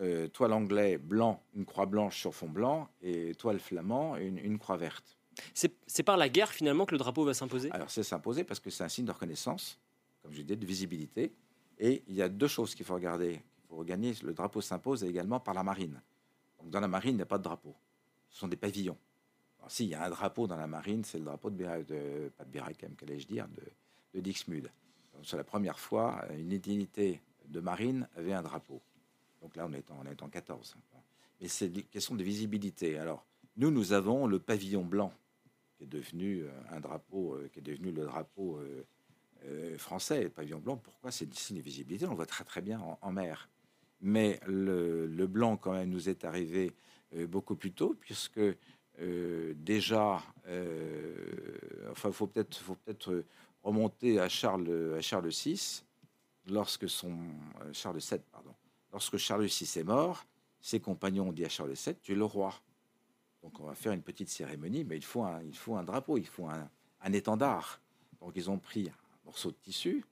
[0.00, 4.38] Euh, toi, l'anglais, blanc, une croix blanche sur fond blanc, et toi, le flamand, une,
[4.38, 5.16] une croix verte.
[5.54, 7.70] C'est par la guerre finalement que le drapeau va s'imposer?
[7.72, 9.78] Alors, c'est s'imposer parce que c'est un signe de reconnaissance,
[10.22, 11.32] comme je disais, de visibilité.
[11.78, 13.40] Et il y a deux choses qu'il faut regarder.
[13.84, 14.14] Gagner.
[14.22, 16.00] Le drapeau s'impose également par la marine.
[16.58, 17.74] Donc, dans la marine, il n'y a pas de drapeau.
[18.30, 18.96] Ce sont des pavillons.
[19.58, 22.30] Alors, s'il y a un drapeau dans la marine, c'est le drapeau de, Béra- de
[22.38, 23.62] pas de Berakem, qu'allais-je dire, de,
[24.14, 24.70] de Dixmude.
[25.24, 28.80] C'est la première fois une unité de marine avait un drapeau.
[29.42, 30.76] Donc là, on est en, on est en 14.
[31.40, 32.98] Mais c'est une question de visibilité.
[32.98, 33.24] Alors,
[33.56, 35.12] nous, nous avons le pavillon blanc
[35.76, 40.30] qui est devenu euh, un drapeau, euh, qui est devenu le drapeau euh, français, le
[40.30, 40.76] pavillon blanc.
[40.76, 42.06] Pourquoi c'est une visibilité?
[42.06, 43.48] On le voit très très bien en, mer.
[44.00, 46.72] Mais le, blanc, quand même, nous est arrivé
[47.28, 48.40] beaucoup plus tôt, puisque
[48.98, 53.24] déjà, euh, enfin, faut peut-être, faut peut-être
[53.62, 55.82] remonter à Charles, à Charles VI,
[56.46, 57.16] lorsque son
[57.72, 58.54] Charles VII, pardon,
[58.92, 60.26] lorsque Charles VI est mort,
[60.60, 62.54] ses compagnons ont dit à Charles VII, tu es le roi.
[63.42, 67.12] Donc on va faire une petite cérémonie, mais il faut un, drapeau, il faut un,
[67.12, 67.80] étendard.
[68.20, 70.04] Donc ils ont pris un morceau de tissu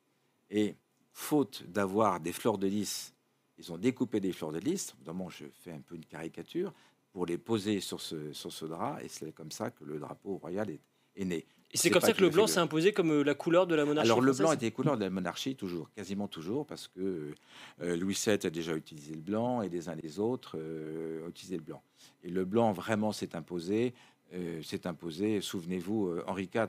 [0.50, 0.76] et,
[1.16, 3.14] faute d'avoir des fleurs de lys,
[3.56, 4.94] ils ont découpé des fleurs de lys.
[4.96, 6.72] Évidemment, je fais un peu une caricature.
[7.12, 10.36] pour les poser sur ce, sur ce drap, et c'est comme ça que le drapeau
[10.38, 10.80] royal est,
[11.14, 11.46] est né.
[11.74, 13.84] Et c'est comme ça que le blanc s'est imposé comme euh, la couleur de la
[13.84, 17.34] monarchie Alors le blanc était couleur de la monarchie toujours, quasiment toujours, parce que
[17.82, 21.30] euh, Louis VII a déjà utilisé le blanc et les uns les autres euh, ont
[21.30, 21.82] utilisé le blanc.
[22.22, 23.92] Et le blanc vraiment s'est imposé,
[24.34, 25.40] euh, s'est imposé.
[25.40, 26.68] Souvenez-vous, Henri IV,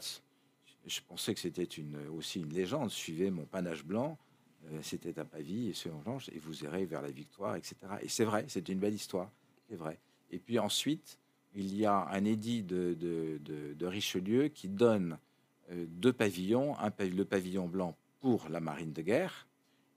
[0.88, 2.90] je pensais que c'était une, aussi une légende.
[2.90, 4.18] Suivez mon panache blanc,
[4.82, 7.76] c'était un pavis et ce et vous irez vers la victoire, etc.
[8.02, 9.30] Et c'est vrai, c'est une belle histoire,
[9.70, 10.00] c'est vrai.
[10.32, 11.20] Et puis ensuite,
[11.56, 15.18] il y a un édit de, Richelieu qui donne
[15.72, 19.48] euh, deux pavillons, le pavillon blanc pour la marine de guerre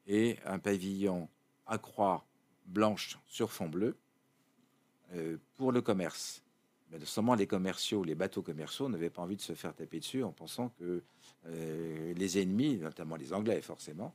[0.07, 1.29] et un pavillon
[1.67, 2.25] à croix
[2.67, 3.97] blanche sur fond bleu
[5.15, 6.43] euh, pour le commerce.
[6.91, 10.23] Mais seulement les commerciaux, les bateaux commerciaux n'avaient pas envie de se faire taper dessus
[10.23, 11.03] en pensant que
[11.47, 14.15] euh, les ennemis, notamment les Anglais forcément,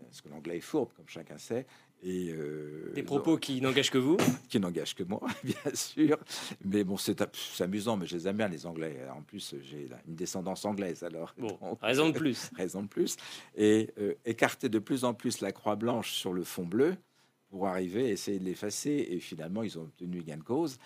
[0.00, 1.66] parce que l'anglais est fourbe comme chacun sait,
[2.02, 4.16] et euh, Des propos qui n'engagent que vous.
[4.48, 6.18] qui n'engage que moi, bien sûr.
[6.64, 7.20] Mais bon, c'est
[7.60, 8.98] amusant, mais je les aime bien, les Anglais.
[9.14, 11.34] En plus, j'ai une descendance anglaise, alors.
[11.38, 12.50] Bon, Donc, raison de plus.
[12.56, 13.16] raison de plus.
[13.56, 16.96] Et euh, écarter de plus en plus la croix blanche sur le fond bleu
[17.48, 19.08] pour arriver à essayer de l'effacer.
[19.10, 20.78] Et finalement, ils ont obtenu gain de cause.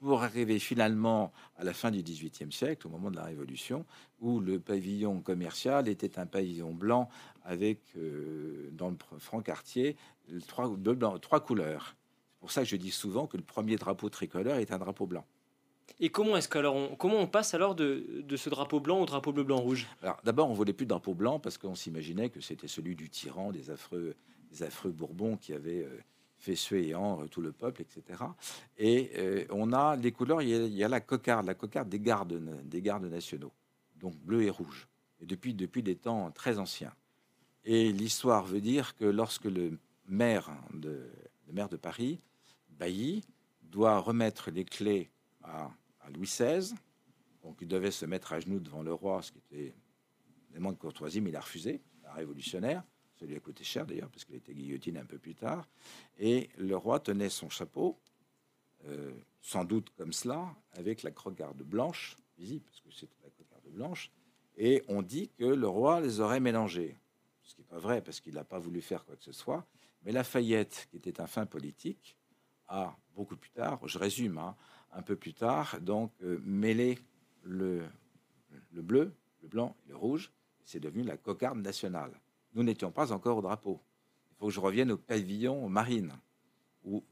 [0.00, 3.84] Pour arriver finalement à la fin du XVIIIe siècle, au moment de la Révolution,
[4.20, 7.08] où le pavillon commercial était un pavillon blanc
[7.42, 9.96] avec, euh, dans le franc quartier,
[10.46, 11.96] trois, deux blancs- trois couleurs.
[12.34, 15.06] C'est pour ça que je dis souvent que le premier drapeau tricolore est un drapeau
[15.06, 15.24] blanc.
[15.98, 19.06] Et comment est-ce qu'alors on, comment on passe alors de, de ce drapeau blanc au
[19.06, 19.88] drapeau bleu blanc rouge?
[20.02, 23.10] Alors d'abord, on voulait plus de drapeau blanc parce qu'on s'imaginait que c'était celui du
[23.10, 24.14] tyran, des affreux,
[24.52, 25.98] des affreux Bourbons qui avaient euh,
[26.38, 28.22] fait suer et tout le peuple, etc.
[28.76, 30.40] Et euh, on a les couleurs.
[30.42, 33.52] Il y a, la cocarde, la cocarde des gardes, des gardes nationaux,
[33.96, 34.88] donc bleu et rouge,
[35.20, 36.94] depuis depuis des temps très anciens.
[37.64, 41.10] Et l'histoire veut dire que lorsque le maire de,
[41.52, 42.20] maire de Paris,
[42.70, 43.22] Bailly,
[43.62, 45.10] doit remettre les clés
[45.42, 45.70] à,
[46.00, 46.72] à Louis XVI,
[47.42, 49.74] donc il devait se mettre à genoux devant le roi, ce qui était
[50.48, 52.82] un élément de courtoisie, mais il a refusé, un révolutionnaire.
[53.18, 55.66] Ça lui a coûté cher d'ailleurs, parce qu'il a été guillotiné un peu plus tard.
[56.18, 57.98] Et le roi tenait son chapeau,
[58.86, 59.12] euh,
[59.42, 64.12] sans doute comme cela, avec la crocarde blanche, visible, parce que c'était la crocarde blanche.
[64.56, 66.96] Et on dit que le roi les aurait mélangés.
[67.42, 69.66] Ce qui n'est pas vrai, parce qu'il n'a pas voulu faire quoi que ce soit.
[70.04, 72.14] Mais Lafayette, qui était un fin politique,
[72.68, 74.54] a beaucoup plus tard, je résume, hein,
[74.92, 76.98] un peu plus tard, donc euh, mêlé
[77.42, 77.84] le,
[78.72, 79.12] le bleu,
[79.42, 80.30] le blanc et le rouge.
[80.64, 82.12] C'est devenu la cocarde nationale.
[82.58, 83.80] Nous n'étions pas encore au drapeau.
[84.32, 86.12] Il faut que je revienne au pavillon marine,
[86.82, 87.04] où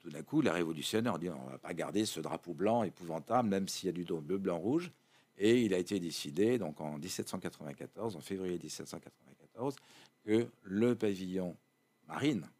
[0.00, 2.82] tout d'un coup, les révolutionnaires ont dit on ne va pas garder ce drapeau blanc
[2.82, 4.90] épouvantable, même s'il y a du dos bleu, blanc, rouge.
[5.38, 9.76] Et il a été décidé, donc en 1794, en février 1794,
[10.24, 11.56] que le pavillon
[12.08, 12.50] marine,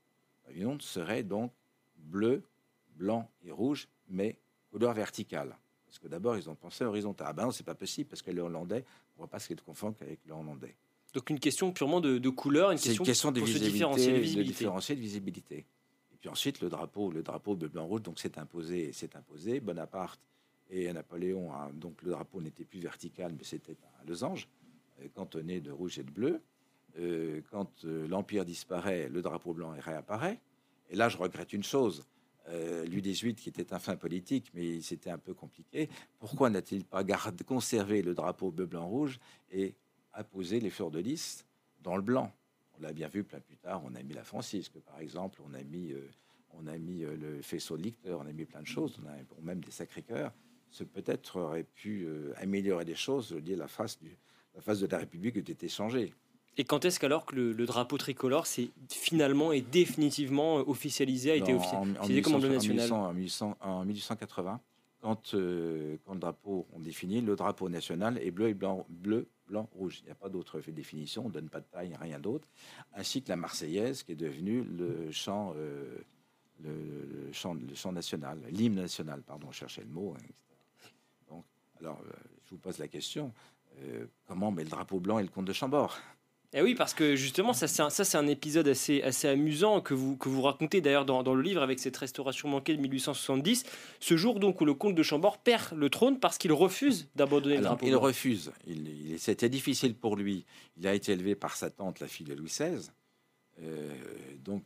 [0.44, 1.50] pavillon serait donc
[1.96, 2.44] bleu,
[2.94, 4.38] blanc et rouge, mais
[4.70, 5.58] couleur verticale.
[5.84, 7.26] Parce que d'abord, ils ont pensé horizontal.
[7.28, 8.84] Ah ben c'est pas possible, parce que les Hollandais,
[9.16, 10.76] on ne va pas se confondre avec les Hollandais.
[11.12, 14.16] Donc une question purement de, de couleur, une question, de pour se visibilité, différencier de
[14.16, 14.52] de visibilité.
[14.52, 15.56] différencier de visibilité.
[16.12, 19.60] Et puis ensuite, le drapeau, le drapeau de blanc rouge, donc c'est imposé, c'est imposé.
[19.60, 20.20] Bonaparte
[20.70, 24.48] et Napoléon, hein, donc le drapeau n'était plus vertical, mais c'était un losange
[25.00, 26.40] euh, cantonné de rouge et de bleu.
[26.98, 30.40] Euh, quand euh, l'empire disparaît, le drapeau blanc réapparaît.
[30.90, 32.04] Et là, je regrette une chose.
[32.48, 35.88] Euh, Louis XVIII, qui était un fin politique, mais c'était un peu compliqué,
[36.18, 39.20] pourquoi n'a-t-il pas gardé, conservé le drapeau bleu, blanc, rouge
[39.52, 39.74] et
[40.12, 41.46] apposé les fleurs de lys
[41.82, 42.32] dans le blanc
[42.78, 45.54] On l'a bien vu plein plus tard, on a mis la francisque, par exemple, on
[45.54, 46.08] a mis, euh,
[46.52, 49.08] on a mis euh, le faisceau de Lichter, on a mis plein de choses, on
[49.08, 50.32] a bon, même des sacrés-cœurs.
[50.70, 54.16] Ce peut-être aurait pu euh, améliorer les choses, je dis, la face, du,
[54.54, 56.14] la face de la République était changée.
[56.56, 61.36] Et quand est-ce qu'alors que le, le drapeau tricolore c'est finalement et définitivement officialisé, a
[61.36, 64.60] été officialisé comme emblème 1800, national en 1800 en 1880,
[65.00, 69.28] quand, euh, quand le drapeau, on définit, le drapeau national est bleu et blanc, bleu,
[69.46, 70.00] blanc, rouge.
[70.02, 72.46] Il n'y a pas d'autre définition, on ne donne pas de taille, rien d'autre.
[72.94, 75.98] Ainsi que la Marseillaise, qui est devenue le chant, euh,
[76.62, 80.14] le, chant, le chant national, l'hymne national, pardon, on cherchait le mot.
[80.16, 80.22] hein.
[81.28, 81.44] Donc,
[81.80, 82.12] alors, euh,
[82.44, 83.32] je vous pose la question,
[84.26, 85.98] comment met le drapeau blanc et le comte de Chambord?
[86.52, 89.80] Eh oui, parce que justement, ça c'est un, ça, c'est un épisode assez, assez amusant
[89.80, 92.82] que vous, que vous racontez d'ailleurs dans, dans le livre avec cette restauration manquée de
[92.82, 93.64] 1870.
[94.00, 97.56] Ce jour donc où le comte de Chambord perd le trône parce qu'il refuse d'abandonner
[97.58, 97.86] le drapeau.
[97.86, 98.50] il refuse.
[98.66, 100.44] Il, il- c'était difficile pour lui.
[100.76, 102.88] Il a été élevé par sa tante, la fille de Louis XVI.
[103.62, 103.88] Euh,
[104.44, 104.64] donc,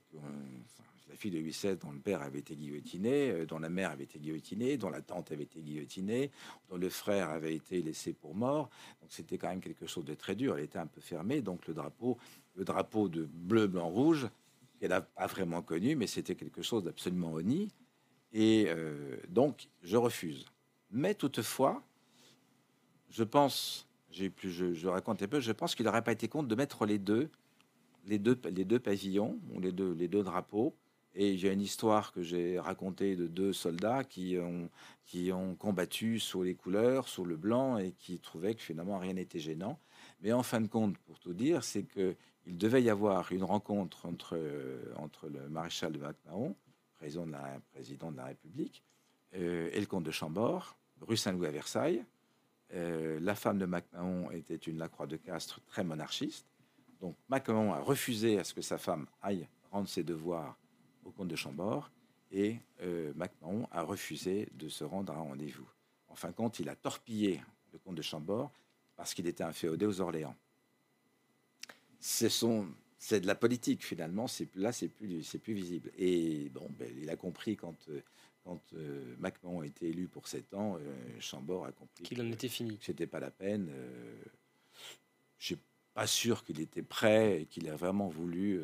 [1.14, 4.02] la fille de XVI, dont le père avait été guillotiné, euh, dont la mère avait
[4.02, 6.32] été guillotinée, dont la tante avait été guillotinée,
[6.68, 8.68] dont le frère avait été laissé pour mort.
[9.00, 10.58] Donc, c'était quand même quelque chose de très dur.
[10.58, 11.40] Elle était un peu fermée.
[11.40, 12.18] Donc, le drapeau,
[12.56, 14.28] le drapeau de bleu, blanc, rouge,
[14.80, 17.70] qu'elle n'a pas vraiment connu, mais c'était quelque chose d'absolument honni.
[18.32, 20.46] Et euh, donc, je refuse.
[20.90, 21.80] Mais toutefois,
[23.08, 26.26] je pense, j'ai plus, je, je raconte un peu, je pense qu'il n'aurait pas été
[26.26, 27.30] compte de mettre les deux,
[28.04, 30.74] les deux, les deux pavillons ou les deux, les deux drapeaux.
[31.14, 34.68] Et j'ai une histoire que j'ai racontée de deux soldats qui ont,
[35.06, 39.12] qui ont combattu sous les couleurs, sous le blanc, et qui trouvaient que finalement rien
[39.12, 39.78] n'était gênant.
[40.22, 43.44] Mais en fin de compte, pour tout dire, c'est que il devait y avoir une
[43.44, 44.38] rencontre entre,
[44.96, 46.54] entre le maréchal de MacMahon,
[46.98, 48.82] président de la, président de République,
[49.34, 52.04] euh, et le comte de Chambord, rue Saint-Louis à Versailles.
[52.74, 56.46] Euh, la femme de MacMahon était une Lacroix de Castres très monarchiste.
[57.00, 60.56] Donc MacMahon a refusé à ce que sa femme aille rendre ses devoirs
[61.04, 61.90] au comte de Chambord
[62.30, 65.68] et euh, MacMahon a refusé de se rendre à un rendez-vous.
[66.08, 67.40] En fin de compte, il a torpillé
[67.72, 68.50] le comte de Chambord
[68.96, 70.36] parce qu'il était inféodé aux Orléans.
[72.00, 74.26] C'est de la politique finalement.
[74.26, 75.90] C'est là, c'est plus, c'est plus visible.
[75.98, 78.00] Et bon, ben, il a compris quand euh,
[78.44, 82.30] quand euh, MacMahon a été élu pour 7 ans, euh, Chambord a compris Qu'il en
[82.30, 82.78] était fini.
[82.80, 83.68] c'était pas la peine.
[83.70, 84.22] Euh,
[85.38, 85.58] je suis
[85.94, 88.60] pas sûr qu'il était prêt et qu'il a vraiment voulu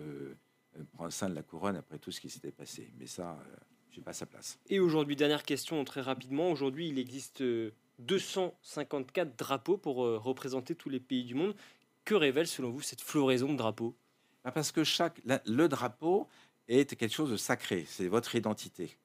[0.79, 2.93] euh, prendre sein de la couronne après tout ce qui s'était passé.
[2.99, 3.57] Mais ça, euh,
[3.91, 4.59] j'ai pas sa place.
[4.69, 6.51] Et aujourd'hui, dernière question très rapidement.
[6.51, 11.55] Aujourd'hui, il existe euh, 254 drapeaux pour euh, représenter tous les pays du monde.
[12.05, 13.97] Que révèle selon vous cette floraison de drapeaux?
[14.45, 16.29] Ah, Parce que chaque, le drapeau
[16.69, 17.85] est quelque chose de sacré.
[17.89, 18.97] C'est votre identité.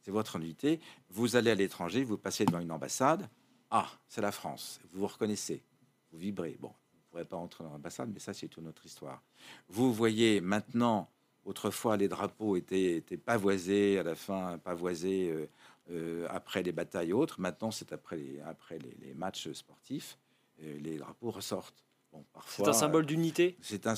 [0.00, 0.80] C'est votre identité.
[1.10, 3.28] Vous allez à l'étranger, vous passez devant une ambassade.
[3.70, 4.80] Ah, c'est la France.
[4.92, 5.62] Vous vous reconnaissez.
[6.10, 6.56] Vous vibrez.
[6.58, 6.72] Bon,
[7.12, 9.22] pourrez pas entrer dans l'ambassade, mais ça, c'est une autre histoire.
[9.68, 11.08] Vous voyez maintenant,
[11.44, 15.46] autrefois, les drapeaux étaient, étaient pavoisés à la fin, pavoisés euh,
[15.90, 17.40] euh, après les batailles et autres.
[17.40, 20.18] Maintenant, c'est après les, après les, les matchs sportifs.
[20.62, 21.84] euh, les drapeaux ressortent.
[22.12, 23.56] Bon, C'est un symbole d'unité?
[23.60, 23.94] c'est un.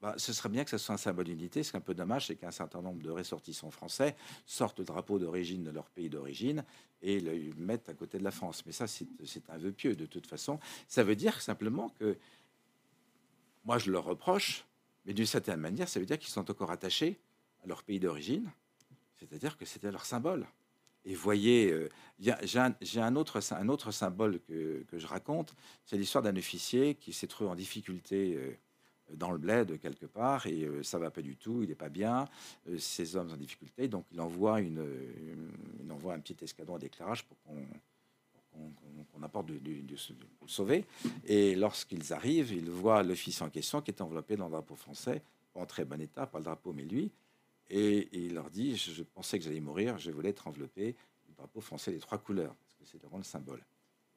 [0.00, 1.62] bah, ce serait bien que ce soit un symbole d'unité.
[1.62, 4.84] Ce qui est un peu dommage, c'est qu'un certain nombre de ressortissants français sortent le
[4.84, 6.64] drapeau d'origine de leur pays d'origine
[7.02, 8.62] et le mettent à côté de la France.
[8.66, 10.58] Mais ça, c'est c'est un vœu pieux de toute façon.
[10.88, 12.16] Ça veut dire simplement que
[13.70, 14.64] moi, je leur reproche,
[15.04, 17.20] mais d'une certaine manière, ça veut dire qu'ils sont encore attachés
[17.62, 18.50] à leur pays d'origine,
[19.16, 20.44] c'est-à-dire que c'était leur symbole.
[21.04, 25.54] Et voyez, euh, j'ai un, autre, un autre symbole que, que je raconte,
[25.84, 28.58] c'est l'histoire d'un officier qui s'est trouvé en difficulté euh,
[29.14, 31.90] dans le bled quelque part et euh, ça va pas du tout, il n'est pas
[31.90, 32.24] bien,
[32.76, 34.84] ces hommes en difficulté, donc il envoie, une,
[35.80, 37.64] il envoie un petit escadron d'éclairage pour qu'on
[38.50, 39.96] qu'on- apporte du- du-
[40.38, 40.86] pour le sauver.
[41.26, 45.22] Et lorsqu'ils arrivent, ils voient l'officier en question qui est enveloppé dans le drapeau français,
[45.54, 47.12] en très bon état, pas le drapeau, mais lui.
[47.68, 50.96] Et, il leur dit, je, pensais que j'allais mourir, je voulais être enveloppé
[51.26, 53.62] du drapeau français des trois couleurs, parce que c'est vraiment le symbole.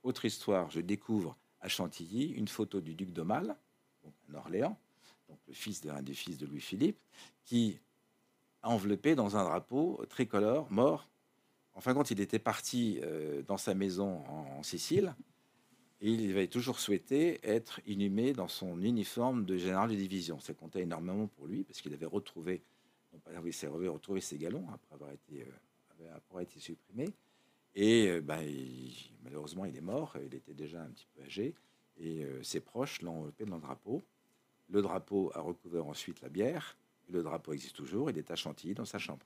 [0.04, 3.56] Autre histoire, je découvre à Chantilly une photo du duc d'Aumale,
[4.04, 4.78] donc un Orléans,
[5.30, 6.98] donc le fils d'un des fils de Louis-Philippe,
[7.44, 7.78] qui
[8.64, 11.08] enveloppé dans un drapeau tricolore, mort.
[11.76, 15.16] En fin de compte, il était parti euh, dans sa maison en, Sicile,
[16.00, 20.40] il avait toujours souhaité être inhumé dans son uniforme de général de division.
[20.40, 22.62] Ça comptait énormément pour lui, parce qu'il avait retrouvé,
[23.46, 27.10] il s'est retrouvé ses galons après avoir été, euh, supprimé.
[27.76, 28.42] Et euh, ben,
[29.24, 30.16] malheureusement, il est mort.
[30.26, 31.54] Il était déjà un petit peu âgé.
[31.98, 34.02] Et ses proches l'ont enveloppé dans le drapeau.
[34.70, 36.76] Le drapeau a recouvert ensuite la bière.
[37.10, 38.10] Le drapeau existe toujours.
[38.10, 38.36] Il est à
[38.76, 39.26] dans sa chambre.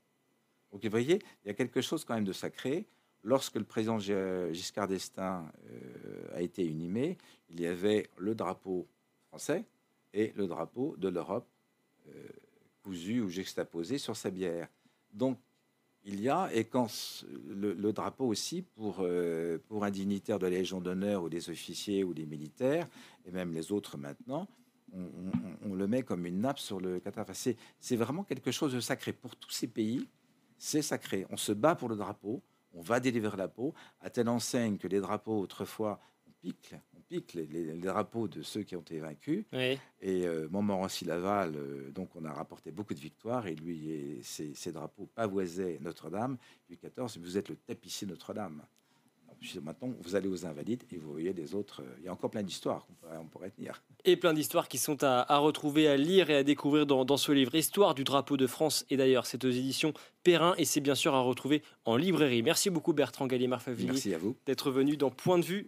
[0.72, 2.86] Donc vous voyez, il y a quelque chose quand même de sacré.
[3.24, 7.18] Lorsque le président Gi- Giscard d'Estaing euh, a été inhumé,
[7.50, 8.88] il y avait le drapeau
[9.30, 9.66] français
[10.14, 11.48] et le drapeau de l'Europe
[12.08, 12.28] euh,
[12.84, 14.68] cousu ou juxtaposé sur sa bière.
[15.14, 15.40] Donc
[16.06, 16.88] il y a, et quand
[17.50, 22.06] le, drapeau aussi pour, euh, pour un dignitaire de la Légion d'honneur ou des officiers
[22.06, 22.88] ou des militaires,
[23.26, 24.48] et même les autres maintenant,
[24.94, 27.26] on, le met comme une nappe sur le Qatar.
[27.34, 29.12] C'est vraiment quelque chose de sacré.
[29.12, 30.08] Pour tous ces pays,
[30.58, 31.26] c'est sacré.
[31.30, 32.42] On se bat pour le drapeau,
[32.74, 37.02] on va délivrer la peau, à telle enseigne que les drapeaux, autrefois, on pique, on
[37.02, 39.46] pique les, les- les drapeaux de ceux qui ont été vaincus.
[39.54, 39.80] Oui.
[40.02, 44.54] Et euh, Montmorency-Laval, euh, donc on a rapporté beaucoup de victoires, et lui et ses,
[44.54, 46.38] ses drapeaux pavoisaient Notre-Dame.
[46.70, 48.64] Louis XIV, vous êtes le tapissier Notre-Dame.
[49.62, 51.82] Maintenant, vous allez aux Invalides et vous voyez les autres.
[51.82, 53.82] euh, Il y a encore plein d'histoires qu'on pourrait, on pourrait tenir.
[54.06, 57.18] Et plein d'histoires qui sont à, à retrouver, à lire et à découvrir dans, dans
[57.18, 57.54] ce livre.
[57.56, 58.86] Histoire du drapeau de France.
[58.90, 62.42] Et d'ailleurs, c'est aux éditions Perrin et c'est bien sûr à retrouver en librairie.
[62.44, 64.36] Merci beaucoup Bertrand Gallimard-Favili Merci à vous.
[64.46, 65.64] d'être venu dans Point de vue